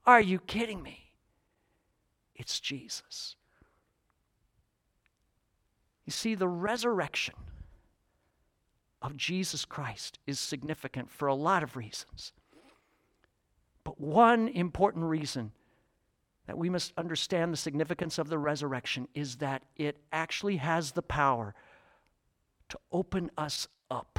Are 0.06 0.20
you 0.20 0.38
kidding 0.38 0.80
me? 0.80 1.01
It's 2.42 2.58
Jesus. 2.58 3.36
You 6.04 6.10
see, 6.10 6.34
the 6.34 6.48
resurrection 6.48 7.36
of 9.00 9.16
Jesus 9.16 9.64
Christ 9.64 10.18
is 10.26 10.40
significant 10.40 11.08
for 11.08 11.28
a 11.28 11.36
lot 11.36 11.62
of 11.62 11.76
reasons. 11.76 12.32
But 13.84 14.00
one 14.00 14.48
important 14.48 15.04
reason 15.04 15.52
that 16.48 16.58
we 16.58 16.68
must 16.68 16.92
understand 16.96 17.52
the 17.52 17.56
significance 17.56 18.18
of 18.18 18.28
the 18.28 18.40
resurrection 18.40 19.06
is 19.14 19.36
that 19.36 19.62
it 19.76 19.98
actually 20.12 20.56
has 20.56 20.90
the 20.90 21.02
power 21.02 21.54
to 22.70 22.78
open 22.90 23.30
us 23.38 23.68
up 23.88 24.18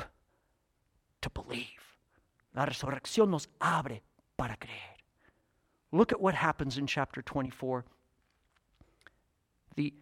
to 1.20 1.30
believe. 1.30 1.98
La 2.56 2.66
resurrección 2.66 3.32
nos 3.32 3.50
abre 3.60 4.00
para 4.38 4.56
creer. 4.56 4.96
Look 5.92 6.14
at 6.14 6.22
what 6.22 6.36
happens 6.36 6.78
in 6.78 6.88
chapter 6.88 7.22
24 7.22 7.84
the 9.76 9.94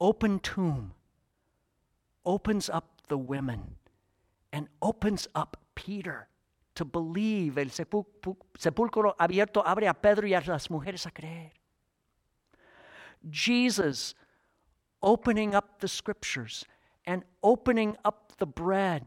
open 0.00 0.38
tomb 0.38 0.92
opens 2.24 2.68
up 2.68 3.02
the 3.08 3.18
women 3.18 3.76
and 4.52 4.68
opens 4.80 5.28
up 5.34 5.56
Peter 5.74 6.28
to 6.74 6.84
believe. 6.84 7.58
El 7.58 7.66
sepulcro 7.70 9.14
abierto 9.18 9.62
abre 9.64 9.88
a 9.88 9.94
Pedro 9.94 10.26
y 10.26 10.34
a 10.34 10.42
las 10.46 10.68
mujeres 10.68 11.06
a 11.06 11.10
creer. 11.10 11.50
Jesus 13.30 14.14
opening 15.02 15.54
up 15.54 15.80
the 15.80 15.88
scriptures 15.88 16.64
and 17.04 17.24
opening 17.42 17.96
up 18.04 18.32
the 18.38 18.46
bread 18.46 19.06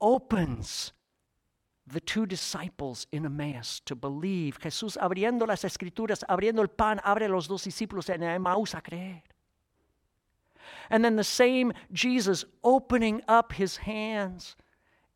opens 0.00 0.92
the 1.86 2.00
two 2.00 2.26
disciples 2.26 3.06
in 3.12 3.24
Emmaus 3.24 3.80
to 3.84 3.94
believe. 3.94 4.58
Jesús 4.58 4.96
abriendo 4.96 5.46
las 5.46 5.64
escrituras, 5.64 6.24
abriendo 6.28 6.60
el 6.60 6.68
pan, 6.68 7.00
abre 7.04 7.28
los 7.28 7.46
dos 7.46 7.64
discípulos 7.64 8.08
en 8.10 8.22
Emmaus 8.22 8.74
a 8.74 8.80
creer. 8.80 9.22
And 10.90 11.04
then 11.04 11.16
the 11.16 11.24
same 11.24 11.72
Jesus 11.92 12.44
opening 12.64 13.22
up 13.28 13.52
his 13.52 13.78
hands 13.78 14.56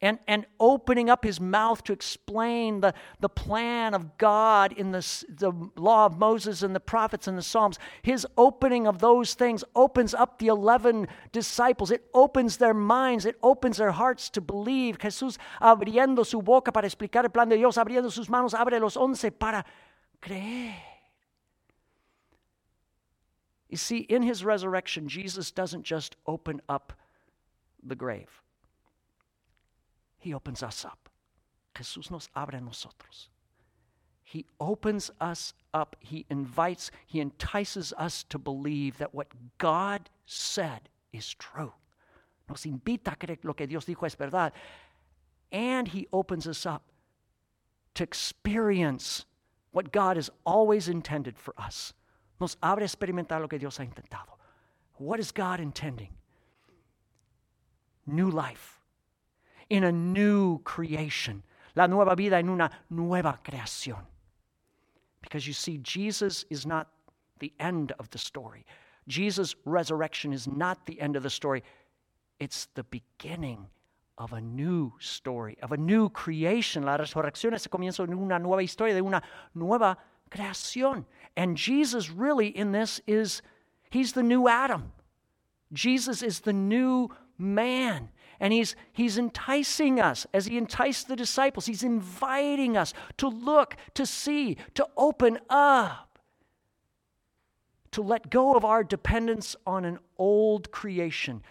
and, 0.02 0.18
and 0.26 0.46
opening 0.58 1.10
up 1.10 1.24
his 1.24 1.40
mouth 1.40 1.84
to 1.84 1.92
explain 1.92 2.80
the, 2.80 2.94
the 3.20 3.28
plan 3.28 3.92
of 3.94 4.16
God 4.16 4.72
in 4.72 4.92
the, 4.92 5.00
the 5.28 5.52
law 5.76 6.06
of 6.06 6.18
Moses 6.18 6.62
and 6.62 6.74
the 6.74 6.80
prophets 6.80 7.28
and 7.28 7.36
the 7.36 7.42
Psalms. 7.42 7.78
His 8.02 8.26
opening 8.38 8.86
of 8.86 8.98
those 8.98 9.34
things 9.34 9.62
opens 9.74 10.14
up 10.14 10.38
the 10.38 10.46
11 10.46 11.06
disciples. 11.32 11.90
It 11.90 12.06
opens 12.14 12.56
their 12.56 12.74
minds, 12.74 13.26
it 13.26 13.36
opens 13.42 13.76
their 13.76 13.92
hearts 13.92 14.30
to 14.30 14.40
believe. 14.40 14.98
Jesús 14.98 15.38
abriendo 15.60 16.24
su 16.24 16.40
boca 16.40 16.72
para 16.72 16.86
explicar 16.86 17.24
el 17.24 17.30
plan 17.30 17.48
de 17.48 17.56
Dios, 17.56 17.76
abriendo 17.76 18.10
sus 18.10 18.28
manos, 18.28 18.54
abre 18.54 18.80
los 18.80 18.96
once 18.96 19.30
para 19.30 19.64
creer. 20.22 20.74
You 23.68 23.76
see, 23.76 23.98
in 23.98 24.22
his 24.22 24.44
resurrection, 24.44 25.08
Jesus 25.08 25.52
doesn't 25.52 25.84
just 25.84 26.16
open 26.26 26.60
up 26.68 26.92
the 27.82 27.94
grave. 27.94 28.42
He 30.20 30.32
opens 30.32 30.62
us 30.62 30.84
up. 30.84 31.08
Jesús 31.74 32.10
nos 32.10 32.28
abre 32.36 32.58
a 32.58 32.60
nosotros. 32.60 33.28
He 34.22 34.46
opens 34.60 35.10
us 35.20 35.54
up. 35.74 35.96
He 35.98 36.24
invites, 36.30 36.90
he 37.06 37.20
entices 37.20 37.92
us 37.98 38.22
to 38.28 38.38
believe 38.38 38.98
that 38.98 39.14
what 39.14 39.28
God 39.58 40.08
said 40.26 40.88
is 41.12 41.34
true. 41.34 41.72
Nos 42.48 42.64
invita 42.64 43.12
a 43.12 43.16
creer 43.16 43.38
lo 43.42 43.54
que 43.54 43.66
Dios 43.66 43.86
dijo 43.86 44.06
es 44.06 44.14
verdad. 44.14 44.52
And 45.50 45.88
he 45.88 46.06
opens 46.12 46.46
us 46.46 46.64
up 46.66 46.82
to 47.94 48.04
experience 48.04 49.24
what 49.72 49.92
God 49.92 50.16
has 50.16 50.30
always 50.44 50.88
intended 50.88 51.38
for 51.38 51.54
us. 51.58 51.92
Nos 52.40 52.56
abre 52.62 52.82
a 52.82 52.86
experimentar 52.86 53.40
lo 53.40 53.48
que 53.48 53.58
Dios 53.58 53.78
ha 53.78 53.84
intentado. 53.84 54.38
What 54.96 55.18
is 55.18 55.32
God 55.32 55.60
intending? 55.60 56.10
New 58.06 58.30
life, 58.30 58.79
in 59.70 59.84
a 59.84 59.92
new 59.92 60.58
creation. 60.58 61.42
La 61.74 61.86
nueva 61.86 62.14
vida 62.16 62.38
en 62.38 62.48
una 62.48 62.70
nueva 62.90 63.38
creación. 63.42 64.04
Because 65.22 65.46
you 65.46 65.52
see, 65.52 65.78
Jesus 65.78 66.44
is 66.50 66.66
not 66.66 66.88
the 67.38 67.52
end 67.58 67.92
of 67.98 68.10
the 68.10 68.18
story. 68.18 68.66
Jesus' 69.08 69.54
resurrection 69.64 70.32
is 70.32 70.46
not 70.46 70.84
the 70.86 71.00
end 71.00 71.16
of 71.16 71.22
the 71.22 71.30
story, 71.30 71.62
it's 72.38 72.68
the 72.74 72.84
beginning 72.84 73.66
of 74.18 74.32
a 74.32 74.40
new 74.40 74.92
story, 74.98 75.56
of 75.62 75.72
a 75.72 75.76
new 75.76 76.08
creation. 76.10 76.82
La 76.82 76.98
resurrección 76.98 77.54
es 77.54 77.66
el 77.66 77.70
comienzo 77.70 78.06
de 78.06 78.14
una 78.14 78.38
nueva 78.38 78.62
historia, 78.62 78.94
de 78.94 79.02
una 79.02 79.22
nueva 79.54 79.96
creación. 80.30 81.04
And 81.36 81.56
Jesus, 81.56 82.10
really, 82.10 82.48
in 82.48 82.72
this, 82.72 83.00
is 83.06 83.42
He's 83.90 84.12
the 84.12 84.22
new 84.22 84.48
Adam. 84.48 84.92
Jesus 85.72 86.22
is 86.22 86.40
the 86.40 86.52
new 86.52 87.08
man. 87.38 88.08
And 88.40 88.54
he's, 88.54 88.74
he's 88.92 89.18
enticing 89.18 90.00
us 90.00 90.26
as 90.32 90.46
he 90.46 90.56
enticed 90.56 91.08
the 91.08 91.16
disciples. 91.16 91.66
He's 91.66 91.82
inviting 91.82 92.76
us 92.76 92.94
to 93.18 93.28
look, 93.28 93.76
to 93.94 94.06
see, 94.06 94.56
to 94.74 94.88
open 94.96 95.38
up, 95.50 96.18
to 97.92 98.00
let 98.00 98.30
go 98.30 98.56
of 98.56 98.64
our 98.64 98.82
dependence 98.82 99.56
on 99.66 99.84
an 99.84 99.98
old 100.16 100.70
creation, 100.70 101.42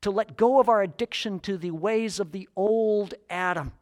to 0.00 0.10
let 0.10 0.36
go 0.36 0.60
of 0.60 0.68
our 0.68 0.82
addiction 0.82 1.40
to 1.40 1.58
the 1.58 1.72
ways 1.72 2.18
of 2.18 2.32
the 2.32 2.48
old 2.56 3.12
Adam, 3.28 3.72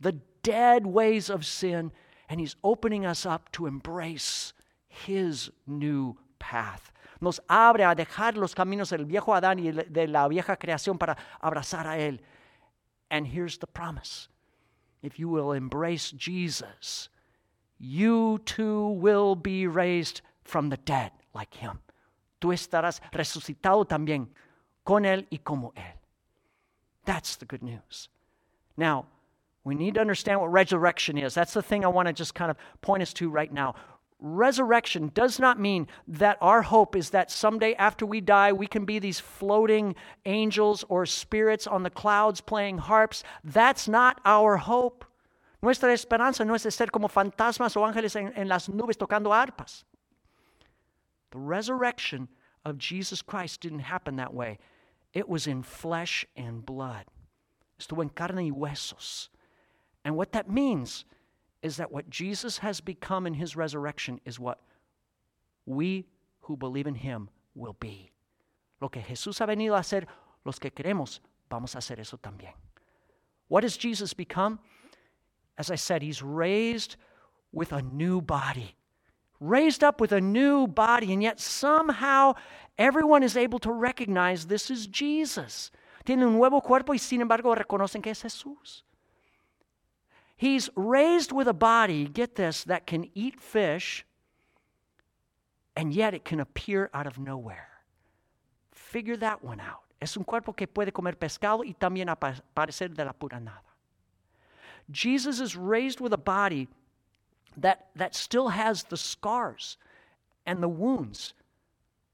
the 0.00 0.12
dead 0.42 0.86
ways 0.86 1.28
of 1.28 1.44
sin, 1.44 1.90
and 2.28 2.38
He's 2.38 2.54
opening 2.62 3.04
us 3.04 3.26
up 3.26 3.50
to 3.52 3.66
embrace 3.66 4.52
His 4.86 5.50
new 5.66 6.16
path. 6.38 6.92
Nos 7.24 7.40
abre 7.48 7.84
a 7.84 7.94
dejar 7.94 8.36
los 8.36 8.54
caminos 8.54 8.90
del 8.90 9.06
viejo 9.06 9.34
Adán 9.34 9.58
y 9.58 9.72
de 9.72 10.06
la 10.06 10.28
vieja 10.28 10.58
creación 10.58 10.98
para 10.98 11.16
abrazar 11.40 11.86
a 11.86 11.96
Él. 11.96 12.20
And 13.08 13.26
here's 13.26 13.58
the 13.58 13.66
promise 13.66 14.28
if 15.00 15.18
you 15.18 15.30
will 15.30 15.52
embrace 15.52 16.12
Jesus, 16.12 17.08
you 17.78 18.40
too 18.44 18.88
will 18.88 19.34
be 19.36 19.66
raised 19.66 20.20
from 20.42 20.68
the 20.68 20.76
dead 20.76 21.12
like 21.32 21.54
Him. 21.54 21.80
Tú 22.42 22.52
estarás 22.52 23.00
resucitado 23.10 23.86
también 23.86 24.28
con 24.84 25.06
Él 25.06 25.26
y 25.30 25.38
como 25.38 25.72
Él. 25.74 25.94
That's 27.06 27.36
the 27.36 27.46
good 27.46 27.62
news. 27.62 28.10
Now, 28.76 29.06
we 29.64 29.74
need 29.74 29.94
to 29.94 30.00
understand 30.02 30.42
what 30.42 30.52
resurrection 30.52 31.16
is. 31.16 31.32
That's 31.32 31.54
the 31.54 31.62
thing 31.62 31.86
I 31.86 31.88
want 31.88 32.06
to 32.08 32.12
just 32.12 32.34
kind 32.34 32.50
of 32.50 32.58
point 32.82 33.02
us 33.02 33.14
to 33.14 33.30
right 33.30 33.50
now. 33.50 33.76
Resurrection 34.26 35.10
does 35.12 35.38
not 35.38 35.60
mean 35.60 35.86
that 36.08 36.38
our 36.40 36.62
hope 36.62 36.96
is 36.96 37.10
that 37.10 37.30
someday 37.30 37.74
after 37.74 38.06
we 38.06 38.22
die, 38.22 38.52
we 38.52 38.66
can 38.66 38.86
be 38.86 38.98
these 38.98 39.20
floating 39.20 39.94
angels 40.24 40.82
or 40.88 41.04
spirits 41.04 41.66
on 41.66 41.82
the 41.82 41.90
clouds 41.90 42.40
playing 42.40 42.78
harps. 42.78 43.22
That's 43.44 43.86
not 43.86 44.22
our 44.24 44.56
hope. 44.56 45.04
Nuestra 45.62 45.92
esperanza 45.92 46.42
no 46.42 46.54
es 46.54 46.62
ser 46.62 46.86
como 46.86 47.08
fantasmas 47.08 47.76
o 47.76 47.82
ángeles 47.82 48.16
en, 48.16 48.32
en 48.34 48.48
las 48.48 48.66
nubes 48.66 48.96
tocando 48.96 49.26
arpas. 49.26 49.84
The 51.32 51.38
resurrection 51.38 52.28
of 52.64 52.78
Jesus 52.78 53.20
Christ 53.20 53.60
didn't 53.60 53.80
happen 53.80 54.16
that 54.16 54.32
way. 54.32 54.58
It 55.12 55.28
was 55.28 55.46
in 55.46 55.62
flesh 55.62 56.24
and 56.34 56.64
blood. 56.64 57.04
Estuvo 57.78 58.00
en 58.00 58.08
carne 58.08 58.38
y 58.38 58.50
huesos. 58.50 59.28
And 60.02 60.16
what 60.16 60.32
that 60.32 60.48
means 60.48 61.04
is 61.64 61.78
that 61.78 61.90
what 61.90 62.08
Jesus 62.08 62.58
has 62.58 62.80
become 62.80 63.26
in 63.26 63.34
his 63.34 63.56
resurrection 63.56 64.20
is 64.24 64.38
what 64.38 64.60
we 65.66 66.06
who 66.42 66.56
believe 66.56 66.86
in 66.86 66.94
him 66.94 67.28
will 67.56 67.76
be. 67.80 68.12
Lo 68.80 68.88
que 68.88 69.02
Jesús 69.02 69.40
ha 69.40 69.46
venido 69.46 69.74
a 69.74 69.80
hacer, 69.80 70.06
los 70.44 70.60
que 70.60 70.70
queremos, 70.70 71.18
vamos 71.50 71.74
a 71.74 71.78
hacer 71.78 71.98
eso 71.98 72.16
también. 72.16 72.52
What 73.48 73.64
has 73.64 73.76
Jesus 73.76 74.14
become? 74.14 74.60
As 75.58 75.70
I 75.70 75.76
said, 75.76 76.02
he's 76.02 76.22
raised 76.22 76.96
with 77.50 77.72
a 77.72 77.82
new 77.82 78.20
body. 78.20 78.76
Raised 79.40 79.82
up 79.82 80.00
with 80.00 80.12
a 80.12 80.20
new 80.20 80.66
body, 80.66 81.12
and 81.12 81.22
yet 81.22 81.40
somehow 81.40 82.34
Everyone 82.76 83.22
is 83.22 83.36
able 83.36 83.60
to 83.60 83.72
recognize 83.72 84.46
this 84.46 84.70
is 84.70 84.86
Jesus. 84.86 85.70
Tiene 86.04 86.26
un 86.26 86.32
nuevo 86.32 86.60
cuerpo 86.60 86.92
y 86.92 86.98
sin 86.98 87.20
embargo 87.20 87.54
reconocen 87.54 88.02
que 88.02 88.10
es 88.10 88.22
Jesús. 88.22 88.82
He's 90.44 90.68
raised 90.76 91.32
with 91.32 91.48
a 91.48 91.54
body, 91.54 92.04
get 92.04 92.34
this, 92.34 92.64
that 92.64 92.86
can 92.86 93.08
eat 93.14 93.40
fish, 93.40 94.04
and 95.74 95.90
yet 95.90 96.12
it 96.12 96.22
can 96.22 96.38
appear 96.38 96.90
out 96.92 97.06
of 97.06 97.18
nowhere. 97.18 97.70
Figure 98.70 99.16
that 99.16 99.42
one 99.42 99.58
out. 99.58 99.84
Es 100.02 100.18
un 100.18 100.24
cuerpo 100.24 100.52
que 100.52 100.66
puede 100.66 100.92
comer 100.92 101.14
pescado 101.14 101.64
y 101.64 101.72
también 101.72 102.10
aparecer 102.10 102.94
de 102.94 103.06
la 103.06 103.12
pura 103.12 103.40
nada. 103.40 103.72
Jesus 104.90 105.40
is 105.40 105.56
raised 105.56 105.98
with 105.98 106.12
a 106.12 106.18
body 106.18 106.68
that, 107.56 107.86
that 107.96 108.14
still 108.14 108.50
has 108.50 108.82
the 108.82 108.98
scars 108.98 109.78
and 110.44 110.62
the 110.62 110.68
wounds 110.68 111.32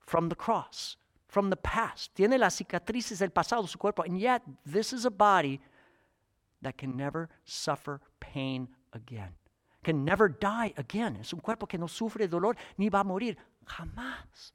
from 0.06 0.28
the 0.28 0.36
cross, 0.36 0.96
from 1.26 1.50
the 1.50 1.56
past. 1.56 2.14
Tiene 2.14 2.38
las 2.38 2.60
cicatrices 2.60 3.18
del 3.18 3.30
pasado, 3.30 3.68
su 3.68 3.76
cuerpo. 3.76 4.02
And 4.02 4.20
yet, 4.20 4.42
this 4.64 4.92
is 4.92 5.04
a 5.04 5.10
body 5.10 5.60
that 6.62 6.78
can 6.78 6.96
never 6.96 7.28
suffer 7.44 8.00
pain 8.20 8.68
again, 8.92 9.30
can 9.82 10.04
never 10.04 10.28
die 10.28 10.72
again. 10.76 11.18
Es 11.20 11.32
un 11.32 11.40
cuerpo 11.40 11.66
que 11.66 11.78
no 11.78 11.86
sufre 11.86 12.28
dolor 12.28 12.54
ni 12.78 12.88
va 12.88 13.00
a 13.00 13.04
morir. 13.04 13.36
Jamás. 13.66 14.52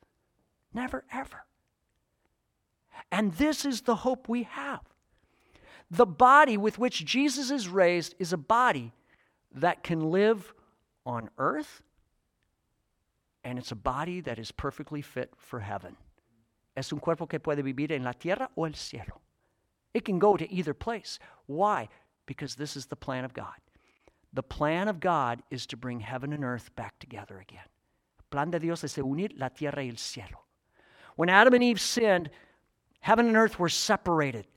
Never, 0.74 1.04
ever. 1.12 1.46
And 3.12 3.34
this 3.34 3.66
is 3.66 3.82
the 3.82 3.96
hope 3.96 4.28
we 4.28 4.44
have. 4.44 4.82
The 5.90 6.06
body 6.06 6.58
with 6.58 6.80
which 6.80 7.06
Jesus 7.06 7.52
is 7.52 7.68
raised 7.68 8.16
is 8.20 8.34
a 8.34 8.38
body 8.38 8.94
that 9.54 9.84
can 9.84 10.12
live 10.12 10.54
on 11.06 11.30
earth 11.38 11.84
and 13.46 13.60
it's 13.60 13.72
a 13.72 13.76
body 13.76 14.22
that 14.22 14.40
is 14.40 14.52
perfectly 14.52 15.02
fit 15.02 15.32
for 15.38 15.60
heaven. 15.60 15.96
Es 16.76 16.92
un 16.92 17.00
cuerpo 17.00 17.28
que 17.28 17.40
puede 17.40 17.64
vivir 17.64 17.92
en 17.92 18.04
la 18.04 18.12
tierra 18.12 18.50
o 18.58 18.66
el 18.66 18.74
cielo. 18.74 19.22
It 19.94 20.04
can 20.04 20.20
go 20.20 20.36
to 20.36 20.52
either 20.52 20.74
place. 20.74 21.20
Why? 21.46 21.88
Because 22.26 22.56
this 22.56 22.76
is 22.76 22.88
the 22.88 22.96
plan 22.96 23.26
of 23.26 23.34
God. 23.34 23.56
The 24.34 24.44
plan 24.44 24.88
of 24.88 25.00
God 25.00 25.44
is 25.50 25.66
to 25.68 25.78
bring 25.78 26.02
heaven 26.02 26.34
and 26.34 26.44
earth 26.44 26.76
back 26.76 27.00
together 27.00 27.40
again. 27.40 27.68
Plan 28.30 28.52
de 28.52 28.60
Dios 28.60 28.84
es 28.84 28.98
unir 28.98 29.30
la 29.38 29.50
tierra 29.50 29.82
y 29.82 29.90
el 29.90 29.98
cielo. 29.98 30.44
When 31.16 31.30
Adam 31.30 31.54
and 31.54 31.64
Eve 31.64 31.80
sinned, 31.80 32.30
heaven 33.00 33.28
and 33.28 33.38
earth 33.38 33.58
were 33.58 33.70
separated 33.70 34.48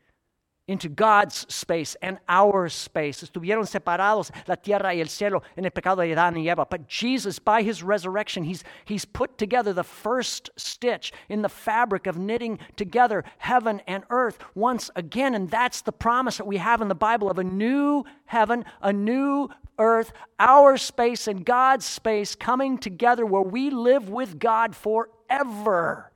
into 0.68 0.88
God's 0.88 1.46
space 1.52 1.96
and 2.02 2.18
our 2.28 2.68
space. 2.68 3.22
Estuvieron 3.22 3.66
separados 3.66 4.30
la 4.46 4.54
tierra 4.54 4.94
y 4.94 5.00
el 5.00 5.08
cielo 5.08 5.42
en 5.56 5.64
el 5.64 5.70
pecado 5.70 6.02
de 6.02 6.14
Adán 6.14 6.36
y 6.36 6.48
Eva. 6.50 6.66
But 6.66 6.86
Jesus, 6.86 7.38
by 7.38 7.62
his 7.62 7.82
resurrection, 7.82 8.44
he's, 8.44 8.62
he's 8.84 9.06
put 9.06 9.38
together 9.38 9.72
the 9.72 9.82
first 9.82 10.50
stitch 10.56 11.12
in 11.28 11.42
the 11.42 11.48
fabric 11.48 12.06
of 12.06 12.18
knitting 12.18 12.58
together 12.76 13.24
heaven 13.38 13.80
and 13.86 14.04
earth 14.10 14.38
once 14.54 14.90
again. 14.94 15.34
And 15.34 15.50
that's 15.50 15.80
the 15.80 15.92
promise 15.92 16.36
that 16.36 16.46
we 16.46 16.58
have 16.58 16.82
in 16.82 16.88
the 16.88 16.94
Bible 16.94 17.30
of 17.30 17.38
a 17.38 17.44
new 17.44 18.04
heaven, 18.26 18.64
a 18.82 18.92
new 18.92 19.48
earth, 19.78 20.12
our 20.38 20.76
space 20.76 21.26
and 21.26 21.44
God's 21.44 21.86
space 21.86 22.34
coming 22.34 22.78
together 22.78 23.24
where 23.24 23.42
we 23.42 23.70
live 23.70 24.10
with 24.10 24.38
God 24.38 24.76
forever. 24.76 26.12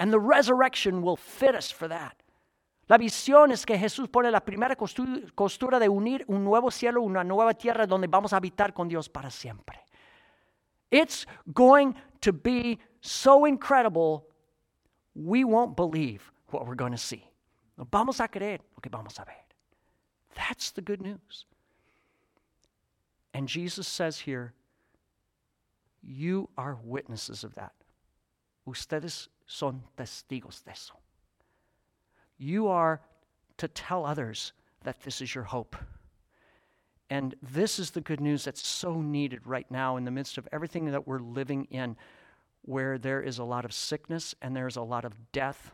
And 0.00 0.12
the 0.12 0.18
resurrection 0.18 1.02
will 1.02 1.16
fit 1.16 1.54
us 1.54 1.70
for 1.70 1.86
that. 1.88 2.19
La 2.90 2.98
visión 2.98 3.52
es 3.52 3.64
que 3.64 3.78
Jesús 3.78 4.08
pone 4.08 4.32
la 4.32 4.44
primera 4.44 4.74
costura 4.74 5.78
de 5.78 5.88
unir 5.88 6.24
un 6.26 6.42
nuevo 6.42 6.72
cielo, 6.72 7.02
una 7.02 7.22
nueva 7.22 7.54
tierra 7.54 7.86
donde 7.86 8.08
vamos 8.08 8.32
a 8.32 8.38
habitar 8.38 8.74
con 8.74 8.88
Dios 8.88 9.08
para 9.08 9.30
siempre. 9.30 9.78
It's 10.90 11.24
going 11.54 11.94
to 12.20 12.32
be 12.32 12.80
so 13.00 13.46
incredible, 13.46 14.26
we 15.14 15.44
won't 15.44 15.76
believe 15.76 16.32
what 16.50 16.66
we're 16.66 16.74
going 16.74 16.90
to 16.90 16.98
see. 16.98 17.22
Vamos 17.76 18.18
a 18.18 18.26
creer 18.26 18.60
lo 18.74 18.80
que 18.82 18.90
vamos 18.90 19.20
a 19.20 19.24
ver. 19.24 19.44
That's 20.34 20.72
the 20.72 20.82
good 20.82 21.00
news. 21.00 21.46
And 23.32 23.46
Jesus 23.46 23.86
says 23.86 24.18
here, 24.18 24.52
You 26.02 26.48
are 26.58 26.76
witnesses 26.82 27.44
of 27.44 27.54
that. 27.54 27.72
Ustedes 28.66 29.28
son 29.46 29.84
testigos 29.96 30.64
de 30.64 30.72
eso 30.72 30.94
you 32.40 32.68
are 32.68 33.00
to 33.58 33.68
tell 33.68 34.06
others 34.06 34.52
that 34.82 35.00
this 35.02 35.20
is 35.20 35.34
your 35.34 35.44
hope. 35.44 35.76
And 37.10 37.34
this 37.42 37.78
is 37.78 37.90
the 37.90 38.00
good 38.00 38.20
news 38.20 38.44
that's 38.44 38.66
so 38.66 39.02
needed 39.02 39.40
right 39.44 39.70
now 39.70 39.96
in 39.96 40.04
the 40.04 40.10
midst 40.10 40.38
of 40.38 40.48
everything 40.50 40.86
that 40.86 41.06
we're 41.06 41.18
living 41.18 41.66
in, 41.70 41.96
where 42.62 42.98
there 42.98 43.20
is 43.20 43.38
a 43.38 43.44
lot 43.44 43.64
of 43.64 43.72
sickness 43.72 44.34
and 44.40 44.56
there's 44.56 44.76
a 44.76 44.82
lot 44.82 45.04
of 45.04 45.12
death 45.32 45.72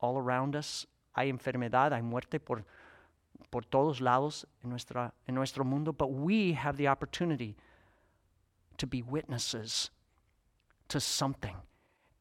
all 0.00 0.18
around 0.18 0.56
us. 0.56 0.86
Hay 1.14 1.30
enfermedad, 1.30 1.92
hay 1.92 2.00
muerte 2.00 2.38
por, 2.38 2.64
por 3.50 3.62
todos 3.62 4.00
lados 4.00 4.44
en, 4.64 4.70
nuestra, 4.70 5.12
en 5.28 5.34
nuestro 5.34 5.62
mundo, 5.62 5.92
but 5.92 6.12
we 6.12 6.52
have 6.52 6.76
the 6.76 6.88
opportunity 6.88 7.54
to 8.78 8.86
be 8.86 9.02
witnesses 9.02 9.90
to 10.88 10.98
something. 11.00 11.56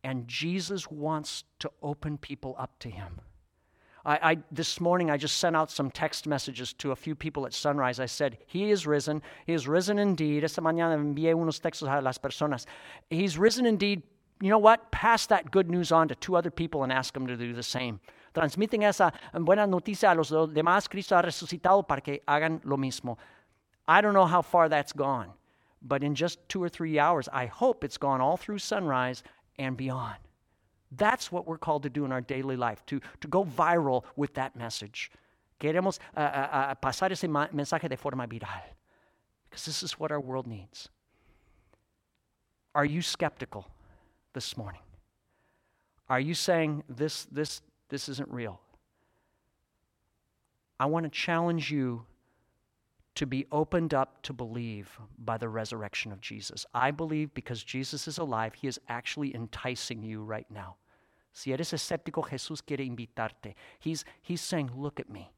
And 0.04 0.28
Jesus 0.28 0.92
wants 0.92 1.46
to 1.60 1.72
open 1.82 2.18
people 2.18 2.56
up 2.60 2.78
to 2.80 2.90
him. 2.90 3.22
I, 4.08 4.32
I, 4.32 4.38
this 4.54 4.80
morning 4.80 5.12
I 5.12 5.18
just 5.18 5.36
sent 5.36 5.54
out 5.54 5.70
some 5.70 5.92
text 5.92 6.28
messages 6.28 6.72
to 6.76 6.92
a 6.92 6.96
few 6.96 7.14
people 7.14 7.46
at 7.46 7.54
Sunrise. 7.54 8.00
I 8.00 8.06
said, 8.06 8.38
He 8.48 8.72
is 8.72 8.88
risen. 8.88 9.22
He 9.46 9.54
is 9.54 9.68
risen 9.68 10.00
indeed. 10.00 10.46
Esta 10.46 10.62
mañana 10.62 10.96
envié 10.96 11.36
unos 11.36 11.60
textos 11.60 11.90
a 11.90 12.02
las 12.02 12.18
personas. 12.18 12.66
He's 13.10 13.38
risen 13.38 13.66
indeed. 13.66 14.02
You 14.40 14.50
know 14.50 14.60
what? 14.60 14.92
Pass 14.92 15.26
that 15.28 15.52
good 15.52 15.70
news 15.70 15.92
on 15.92 16.08
to 16.08 16.16
two 16.16 16.38
other 16.38 16.50
people 16.50 16.84
and 16.84 16.94
ask 16.94 17.14
them 17.14 17.28
to 17.28 17.36
do 17.36 17.54
the 17.54 17.64
same. 17.64 18.00
Transmiten 18.34 18.84
esa 18.84 19.12
buena 19.34 19.68
noticia 19.68 20.14
a 20.14 20.16
los 20.16 20.30
demás. 20.30 20.90
Cristo 20.90 21.16
ha 21.18 21.22
resucitado 21.22 21.86
para 21.86 22.00
que 22.00 22.22
hagan 22.28 22.62
lo 22.64 22.78
mismo. 22.78 23.18
I 23.90 24.00
don't 24.00 24.14
know 24.14 24.26
how 24.26 24.42
far 24.42 24.70
that's 24.70 24.94
gone, 24.94 25.32
but 25.82 26.02
in 26.02 26.16
just 26.16 26.40
two 26.48 26.64
or 26.64 26.70
three 26.70 26.98
hours, 26.98 27.28
I 27.34 27.48
hope 27.48 27.84
it's 27.84 27.98
gone 27.98 28.22
all 28.22 28.38
through 28.38 28.60
sunrise 28.60 29.22
and 29.60 29.76
beyond. 29.76 30.18
That's 30.92 31.32
what 31.32 31.48
we're 31.48 31.58
called 31.58 31.84
to 31.84 31.90
do 31.90 32.06
in 32.06 32.12
our 32.12 32.22
daily 32.22 32.56
life, 32.56 32.86
to, 32.88 33.02
to 33.22 33.28
go 33.28 33.44
viral 33.44 34.04
with 34.16 34.34
that 34.36 34.56
message. 34.56 35.12
Queremos 35.60 36.00
uh, 36.16 36.20
uh, 36.20 36.76
pasar 36.76 37.12
ese 37.12 37.24
mensaje 37.24 37.90
de 37.90 37.98
forma 37.98 38.28
viral 38.28 38.62
because 39.50 39.66
this 39.66 39.84
is 39.84 40.00
what 40.00 40.12
our 40.12 40.20
world 40.20 40.48
needs. 40.48 40.90
Are 42.76 42.86
you 42.86 43.02
skeptical 43.02 43.66
this 44.34 44.56
morning? 44.56 44.82
Are 46.10 46.20
you 46.20 46.34
saying 46.34 46.84
this, 46.88 47.26
this, 47.32 47.62
this 47.90 48.08
isn't 48.08 48.30
real? 48.30 48.60
I 50.80 50.86
want 50.86 51.06
to 51.06 51.10
challenge 51.10 51.72
you 51.72 52.06
to 53.18 53.26
be 53.26 53.48
opened 53.52 53.96
up 53.96 54.22
to 54.22 54.32
believe 54.32 55.00
by 55.18 55.40
the 55.40 55.50
resurrection 55.50 56.12
of 56.12 56.22
Jesus. 56.22 56.68
I 56.76 56.92
believe 56.92 57.34
because 57.34 57.64
Jesus 57.64 58.08
is 58.08 58.20
alive, 58.20 58.54
he 58.54 58.68
is 58.68 58.80
actually 58.88 59.34
enticing 59.34 60.04
you 60.04 60.22
right 60.22 60.46
now. 60.52 60.76
Si 61.34 61.52
eres 61.52 61.72
escéptico, 61.72 62.24
Jesús 62.30 62.64
quiere 62.64 62.86
invitarte. 62.86 63.56
He's, 63.80 64.06
he's 64.22 64.42
saying, 64.42 64.70
Look 64.76 65.00
at 65.00 65.10
me. 65.10 65.32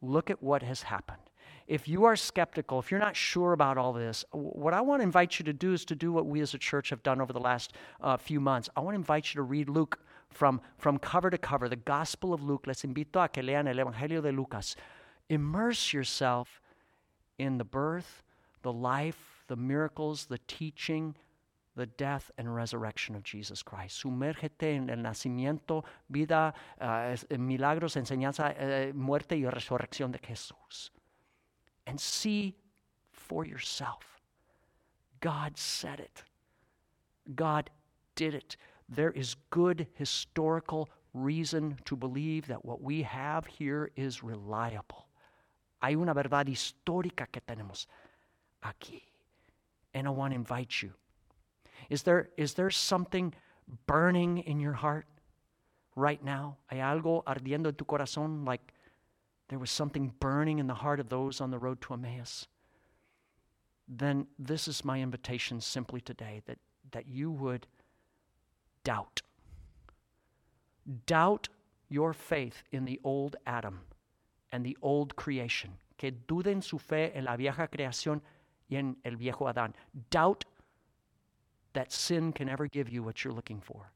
Look 0.00 0.30
at 0.30 0.40
what 0.40 0.62
has 0.62 0.82
happened. 0.82 1.22
If 1.66 1.88
you 1.88 2.04
are 2.04 2.14
skeptical, 2.14 2.78
if 2.78 2.92
you're 2.92 3.00
not 3.00 3.16
sure 3.16 3.52
about 3.52 3.76
all 3.76 3.92
this, 3.92 4.24
what 4.30 4.72
I 4.72 4.80
want 4.80 5.00
to 5.00 5.04
invite 5.04 5.40
you 5.40 5.44
to 5.46 5.52
do 5.52 5.72
is 5.72 5.84
to 5.86 5.96
do 5.96 6.12
what 6.12 6.26
we 6.26 6.40
as 6.40 6.54
a 6.54 6.58
church 6.58 6.90
have 6.90 7.02
done 7.02 7.20
over 7.20 7.32
the 7.32 7.40
last 7.40 7.72
uh, 8.00 8.16
few 8.16 8.40
months. 8.40 8.68
I 8.76 8.80
want 8.80 8.94
to 8.94 8.98
invite 8.98 9.34
you 9.34 9.38
to 9.38 9.42
read 9.42 9.68
Luke 9.68 9.98
from, 10.28 10.60
from 10.78 10.98
cover 10.98 11.30
to 11.30 11.38
cover, 11.38 11.68
the 11.68 11.76
Gospel 11.76 12.32
of 12.32 12.44
Luke. 12.44 12.68
Les 12.68 12.82
invito 12.84 13.24
a 13.24 13.28
que 13.28 13.42
lean 13.42 13.66
el 13.66 13.76
Evangelio 13.76 14.22
de 14.22 14.30
Lucas. 14.30 14.76
Immerse 15.30 15.92
yourself 15.94 16.60
in 17.38 17.56
the 17.56 17.64
birth, 17.64 18.22
the 18.62 18.72
life, 18.72 19.44
the 19.46 19.56
miracles, 19.56 20.26
the 20.26 20.40
teaching, 20.46 21.14
the 21.76 21.86
death 21.86 22.30
and 22.36 22.54
resurrection 22.54 23.14
of 23.14 23.22
Jesus 23.22 23.62
Christ. 23.62 24.02
Sumérgete 24.02 24.74
en 24.74 24.90
el 24.90 24.98
nacimiento, 24.98 25.84
vida, 26.10 26.52
uh, 26.80 27.16
milagros, 27.38 27.94
enseñanza, 27.94 28.50
uh, 28.50 28.92
muerte 28.92 29.36
y 29.36 29.48
resurrección 29.48 30.12
de 30.12 30.18
Jesús. 30.18 30.90
And 31.86 31.98
see 31.98 32.56
for 33.12 33.46
yourself. 33.46 34.20
God 35.20 35.56
said 35.56 36.00
it. 36.00 36.24
God 37.34 37.70
did 38.16 38.34
it. 38.34 38.56
There 38.88 39.12
is 39.12 39.36
good 39.50 39.86
historical 39.94 40.88
reason 41.14 41.78
to 41.84 41.96
believe 41.96 42.48
that 42.48 42.64
what 42.64 42.82
we 42.82 43.02
have 43.02 43.46
here 43.46 43.90
is 43.96 44.22
reliable. 44.24 45.06
Hay 45.82 45.96
una 45.96 46.12
verdad 46.12 46.46
histórica 46.46 47.26
que 47.26 47.40
tenemos 47.40 47.86
aquí. 48.62 49.02
And 49.94 50.06
I 50.06 50.10
want 50.10 50.32
to 50.32 50.36
invite 50.36 50.82
you. 50.82 50.92
Is 51.88 52.02
there, 52.02 52.30
is 52.36 52.54
there 52.54 52.70
something 52.70 53.34
burning 53.86 54.38
in 54.38 54.60
your 54.60 54.74
heart 54.74 55.06
right 55.96 56.22
now? 56.22 56.58
¿Hay 56.70 56.78
algo 56.78 57.24
ardiendo 57.24 57.66
en 57.66 57.74
tu 57.74 57.84
corazón 57.84 58.44
like 58.44 58.72
there 59.48 59.58
was 59.58 59.70
something 59.70 60.12
burning 60.20 60.58
in 60.58 60.66
the 60.66 60.74
heart 60.74 61.00
of 61.00 61.08
those 61.08 61.40
on 61.40 61.50
the 61.50 61.58
road 61.58 61.80
to 61.80 61.94
Emmaus? 61.94 62.46
Then 63.88 64.26
this 64.38 64.68
is 64.68 64.84
my 64.84 65.00
invitation 65.00 65.60
simply 65.60 66.00
today 66.00 66.42
that, 66.46 66.58
that 66.92 67.08
you 67.08 67.32
would 67.32 67.66
doubt. 68.84 69.22
Doubt 71.06 71.48
your 71.88 72.12
faith 72.12 72.62
in 72.70 72.84
the 72.84 73.00
old 73.02 73.34
Adam 73.46 73.80
and 74.52 74.64
the 74.64 74.76
old 74.82 75.16
creation, 75.16 75.70
que 75.96 76.12
duden 76.12 76.62
su 76.62 76.78
fe 76.78 77.12
en 77.14 77.24
la 77.24 77.36
vieja 77.36 77.68
creación 77.68 78.20
y 78.68 78.76
en 78.76 78.96
el 79.04 79.16
viejo 79.16 79.46
Adán. 79.46 79.74
Doubt 80.10 80.44
that 81.72 81.92
sin 81.92 82.32
can 82.32 82.48
ever 82.48 82.66
give 82.66 82.88
you 82.88 83.02
what 83.02 83.22
you're 83.22 83.34
looking 83.34 83.60
for. 83.60 83.92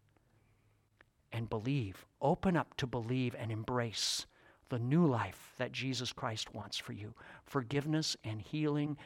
And 1.32 1.50
believe, 1.50 2.06
open 2.20 2.56
up 2.56 2.76
to 2.76 2.86
believe 2.86 3.34
and 3.38 3.50
embrace 3.50 4.26
the 4.68 4.78
new 4.78 5.06
life 5.06 5.54
that 5.58 5.72
Jesus 5.72 6.12
Christ 6.12 6.54
wants 6.54 6.78
for 6.78 6.92
you 6.92 7.14
forgiveness 7.44 8.16
and 8.24 8.40
healing 8.40 8.96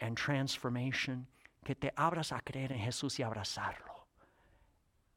and 0.00 0.16
transformation. 0.16 1.26
Que 1.64 1.74
te 1.74 1.90
abras 1.96 2.32
a 2.32 2.40
creer 2.42 2.72
en 2.72 2.78
Jesús 2.78 3.18
y 3.18 3.24
abrazarlo. 3.24 4.06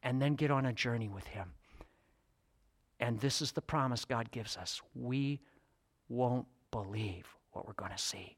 And 0.02 0.22
then 0.22 0.34
get 0.34 0.50
on 0.50 0.66
a 0.66 0.72
journey 0.72 1.08
with 1.08 1.26
Him. 1.26 1.52
And 3.00 3.18
this 3.20 3.42
is 3.42 3.52
the 3.52 3.62
promise 3.62 4.04
God 4.04 4.30
gives 4.30 4.56
us. 4.56 4.80
We 4.94 5.40
won't 6.08 6.46
believe 6.70 7.26
what 7.52 7.66
we're 7.66 7.74
going 7.74 7.92
to 7.92 7.98
see. 7.98 8.36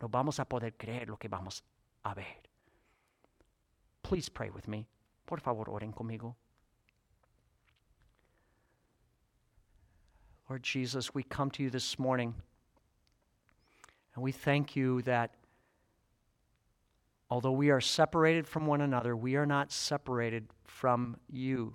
No 0.00 0.08
vamos 0.08 0.38
a 0.38 0.44
poder 0.44 0.72
creer 0.78 1.08
lo 1.08 1.16
que 1.16 1.28
vamos 1.28 1.62
a 2.04 2.14
ver. 2.14 2.24
Please 4.02 4.28
pray 4.28 4.50
with 4.50 4.68
me. 4.68 4.86
Por 5.26 5.38
favor, 5.38 5.68
oren 5.68 5.92
conmigo. 5.92 6.34
Lord 10.48 10.62
Jesus, 10.62 11.14
we 11.14 11.22
come 11.22 11.50
to 11.52 11.62
you 11.62 11.70
this 11.70 11.98
morning 11.98 12.34
and 14.14 14.24
we 14.24 14.32
thank 14.32 14.74
you 14.74 15.02
that 15.02 15.34
although 17.30 17.52
we 17.52 17.70
are 17.70 17.82
separated 17.82 18.48
from 18.48 18.66
one 18.66 18.80
another, 18.80 19.14
we 19.14 19.36
are 19.36 19.44
not 19.44 19.70
separated 19.70 20.48
from 20.64 21.16
you. 21.28 21.74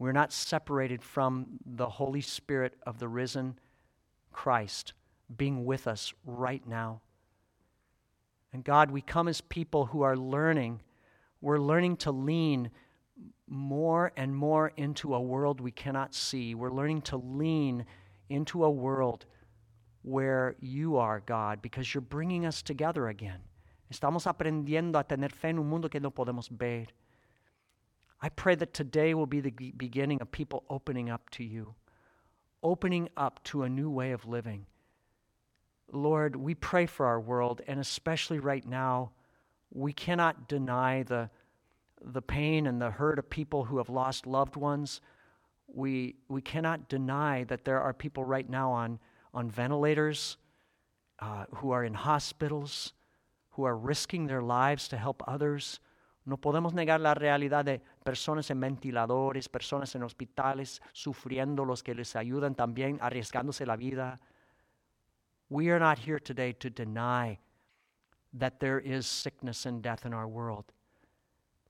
We're 0.00 0.12
not 0.12 0.32
separated 0.32 1.02
from 1.02 1.46
the 1.64 1.88
Holy 1.88 2.22
Spirit 2.22 2.74
of 2.86 2.98
the 2.98 3.06
risen 3.06 3.58
Christ 4.32 4.92
being 5.36 5.64
with 5.64 5.86
us 5.86 6.12
right 6.24 6.66
now. 6.66 7.00
And 8.52 8.64
God, 8.64 8.90
we 8.90 9.00
come 9.00 9.28
as 9.28 9.40
people 9.40 9.86
who 9.86 10.02
are 10.02 10.16
learning. 10.16 10.80
We're 11.40 11.58
learning 11.58 11.98
to 11.98 12.10
lean 12.10 12.70
more 13.46 14.12
and 14.16 14.34
more 14.34 14.72
into 14.76 15.14
a 15.14 15.20
world 15.20 15.60
we 15.60 15.70
cannot 15.70 16.14
see. 16.14 16.54
We're 16.54 16.72
learning 16.72 17.02
to 17.02 17.16
lean 17.16 17.84
into 18.28 18.64
a 18.64 18.70
world 18.70 19.26
where 20.02 20.56
you 20.60 20.96
are, 20.96 21.20
God, 21.20 21.62
because 21.62 21.92
you're 21.92 22.00
bringing 22.00 22.46
us 22.46 22.62
together 22.62 23.08
again. 23.08 23.40
Estamos 23.92 24.26
aprendiendo 24.26 24.98
a 24.98 25.04
tener 25.04 25.28
fe 25.28 25.48
en 25.48 25.58
un 25.58 25.68
mundo 25.68 25.88
que 25.88 26.00
no 26.00 26.10
podemos 26.10 26.48
ver. 26.48 26.86
I 28.22 28.28
pray 28.28 28.54
that 28.56 28.72
today 28.72 29.14
will 29.14 29.26
be 29.26 29.40
the 29.40 29.50
beginning 29.76 30.20
of 30.20 30.30
people 30.30 30.64
opening 30.68 31.10
up 31.10 31.28
to 31.30 31.44
you 31.44 31.74
opening 32.62 33.08
up 33.16 33.42
to 33.44 33.62
a 33.62 33.68
new 33.68 33.90
way 33.90 34.12
of 34.12 34.26
living. 34.26 34.66
Lord, 35.92 36.36
we 36.36 36.54
pray 36.54 36.86
for 36.86 37.06
our 37.06 37.20
world, 37.20 37.62
and 37.66 37.80
especially 37.80 38.38
right 38.38 38.66
now, 38.66 39.10
we 39.72 39.92
cannot 39.92 40.48
deny 40.48 41.02
the, 41.02 41.30
the 42.00 42.22
pain 42.22 42.66
and 42.66 42.80
the 42.80 42.90
hurt 42.90 43.18
of 43.18 43.28
people 43.28 43.64
who 43.64 43.78
have 43.78 43.88
lost 43.88 44.26
loved 44.26 44.56
ones. 44.56 45.00
We, 45.66 46.16
we 46.28 46.42
cannot 46.42 46.88
deny 46.88 47.44
that 47.44 47.64
there 47.64 47.80
are 47.80 47.92
people 47.92 48.24
right 48.24 48.48
now 48.48 48.70
on, 48.70 48.98
on 49.32 49.50
ventilators, 49.50 50.36
uh, 51.20 51.44
who 51.56 51.70
are 51.70 51.84
in 51.84 51.94
hospitals, 51.94 52.92
who 53.50 53.64
are 53.64 53.76
risking 53.76 54.26
their 54.26 54.42
lives 54.42 54.88
to 54.88 54.96
help 54.96 55.22
others. 55.26 55.80
No 56.26 56.36
podemos 56.36 56.72
negar 56.72 57.00
la 57.00 57.14
realidad 57.14 57.64
de 57.64 57.80
personas 58.04 58.50
en 58.50 58.60
ventiladores, 58.60 59.48
personas 59.48 59.94
en 59.94 60.02
hospitales, 60.02 60.80
sufriendo, 60.92 61.64
los 61.64 61.82
que 61.82 61.94
les 61.94 62.16
ayudan 62.16 62.54
también, 62.54 62.98
arriesgándose 63.00 63.66
la 63.66 63.76
vida. 63.76 64.20
We 65.48 65.70
are 65.70 65.80
not 65.80 65.98
here 65.98 66.18
today 66.18 66.52
to 66.54 66.70
deny 66.70 67.38
that 68.32 68.60
there 68.60 68.78
is 68.78 69.06
sickness 69.06 69.66
and 69.66 69.82
death 69.82 70.06
in 70.06 70.14
our 70.14 70.26
world. 70.26 70.72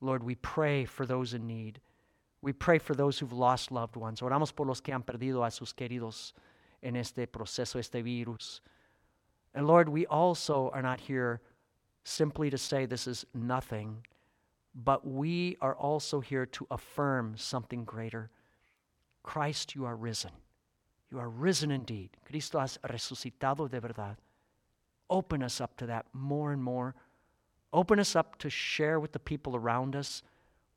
Lord, 0.01 0.23
we 0.23 0.35
pray 0.37 0.85
for 0.85 1.07
those 1.07 1.35
in 1.35 1.47
need. 1.47 1.81
We 2.43 2.53
pray 2.53 2.79
for 2.79 2.95
those 2.95 3.19
who've 3.19 3.33
lost 3.33 3.71
loved 3.71 3.97
ones. 3.97 4.21
Oramos 4.21 4.55
por 4.55 4.67
los 4.67 4.81
que 4.81 4.95
han 4.95 5.03
perdido 5.03 5.45
a 5.45 5.51
sus 5.51 5.73
queridos 5.73 6.33
en 6.83 6.97
este 6.97 7.27
proceso, 7.27 7.79
este 7.79 8.03
virus. 8.03 8.61
And 9.55 9.67
Lord, 9.67 9.89
we 9.89 10.07
also 10.07 10.71
are 10.73 10.83
not 10.83 11.01
here 11.01 11.41
simply 12.05 12.51
to 12.51 12.57
say 12.57 12.87
this 12.87 13.07
is 13.07 13.27
nothing 13.35 14.07
but 14.75 15.07
we 15.07 15.57
are 15.61 15.75
also 15.75 16.21
here 16.21 16.47
to 16.47 16.67
affirm 16.71 17.35
something 17.37 17.85
greater. 17.85 18.31
Christ, 19.23 19.75
you 19.75 19.85
are 19.85 19.97
risen. 19.97 20.31
You 21.11 21.19
are 21.19 21.29
risen 21.29 21.71
indeed. 21.71 22.11
Cristo 22.25 22.61
has 22.61 22.79
resucitado 22.89 23.69
de 23.69 23.81
verdad. 23.81 24.17
Open 25.09 25.43
us 25.43 25.61
up 25.61 25.77
to 25.79 25.87
that 25.87 26.07
more 26.13 26.53
and 26.53 26.63
more. 26.63 26.95
Open 27.73 27.99
us 27.99 28.15
up 28.15 28.39
to 28.39 28.51
share 28.51 29.01
with 29.01 29.13
the 29.13 29.19
people 29.19 29.57
around 29.57 29.97
us 29.97 30.23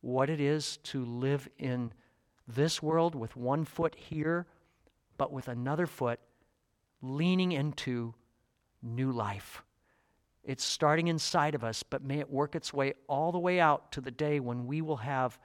what 0.01 0.29
it 0.29 0.41
is 0.41 0.77
to 0.77 1.05
live 1.05 1.47
in 1.57 1.93
this 2.47 2.81
world 2.81 3.15
with 3.15 3.35
one 3.35 3.63
foot 3.63 3.95
here, 3.95 4.47
but 5.17 5.31
with 5.31 5.47
another 5.47 5.85
foot 5.85 6.19
leaning 7.01 7.51
into 7.51 8.13
new 8.81 9.11
life. 9.11 9.63
It's 10.43 10.63
starting 10.63 11.07
inside 11.07 11.55
of 11.55 11.63
us, 11.63 11.83
but 11.83 12.03
may 12.03 12.19
it 12.19 12.29
work 12.29 12.55
its 12.55 12.73
way 12.73 12.93
all 13.07 13.31
the 13.31 13.39
way 13.39 13.59
out 13.59 13.91
to 13.93 14.01
the 14.01 14.11
day 14.11 14.39
when 14.39 14.67
we 14.67 14.81
will 14.81 14.97
have 14.97 15.39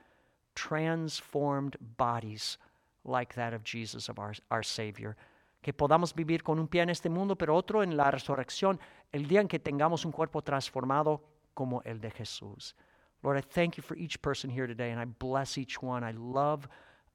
transformed 0.55 1.77
bodies 1.97 2.59
like 3.05 3.35
that 3.35 3.55
of 3.55 3.63
Jesus, 3.63 4.09
of 4.09 4.19
our, 4.19 4.35
our 4.51 4.63
Savior. 4.63 5.17
Que 5.63 5.73
podamos 5.73 6.13
vivir 6.15 6.43
con 6.43 6.59
un 6.59 6.67
pie 6.67 6.83
en 6.83 6.91
este 6.91 7.09
mundo, 7.09 7.37
pero 7.37 7.57
otro 7.57 7.83
en 7.83 7.97
la 7.97 8.11
resurrección, 8.11 8.79
el 9.13 9.27
día 9.27 9.41
en 9.41 9.49
que 9.49 9.59
tengamos 9.59 10.05
un 10.05 10.13
cuerpo 10.13 10.43
transformado 10.43 11.23
como 11.55 11.81
el 11.85 12.01
de 12.01 12.11
Jesús. 12.11 12.75
Lord, 13.23 13.37
I 13.37 13.41
thank 13.41 13.77
you 13.77 13.83
for 13.83 13.97
each 13.97 14.21
person 14.21 14.51
here 14.51 14.67
today, 14.67 14.91
and 14.91 15.01
I 15.01 15.05
bless 15.05 15.59
each 15.59 15.83
one. 15.83 16.05
I 16.05 16.13
love 16.13 16.69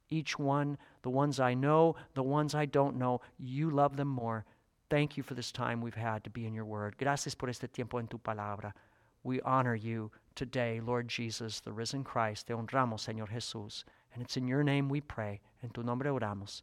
each 0.09 0.37
one, 0.37 0.77
the 1.01 1.09
ones 1.09 1.39
I 1.39 1.53
know, 1.53 1.95
the 2.13 2.23
ones 2.23 2.53
I 2.53 2.65
don't 2.65 2.97
know. 2.97 3.21
You 3.37 3.69
love 3.69 3.95
them 3.95 4.09
more. 4.09 4.45
Thank 4.93 5.17
you 5.17 5.23
for 5.23 5.33
this 5.33 5.51
time 5.51 5.81
we've 5.81 5.95
had 5.95 6.23
to 6.23 6.29
be 6.29 6.45
in 6.45 6.53
your 6.53 6.65
word. 6.65 6.97
Gracias 6.99 7.33
por 7.33 7.49
este 7.49 7.67
tiempo 7.73 7.97
en 7.97 8.05
tu 8.05 8.19
palabra. 8.19 8.73
We 9.23 9.41
honor 9.41 9.73
you 9.73 10.11
today, 10.35 10.81
Lord 10.81 11.07
Jesus, 11.07 11.61
the 11.61 11.71
risen 11.71 12.03
Christ. 12.03 12.45
Te 12.45 12.53
honramos, 12.53 12.99
Señor 12.99 13.29
Jesús. 13.29 13.85
And 14.13 14.21
it's 14.21 14.37
in 14.37 14.47
your 14.47 14.63
name 14.63 14.89
we 14.89 15.01
pray. 15.01 15.41
En 15.63 15.71
tu 15.71 15.81
nombre 15.81 16.11
oramos. 16.11 16.61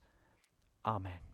Amen. 0.84 1.29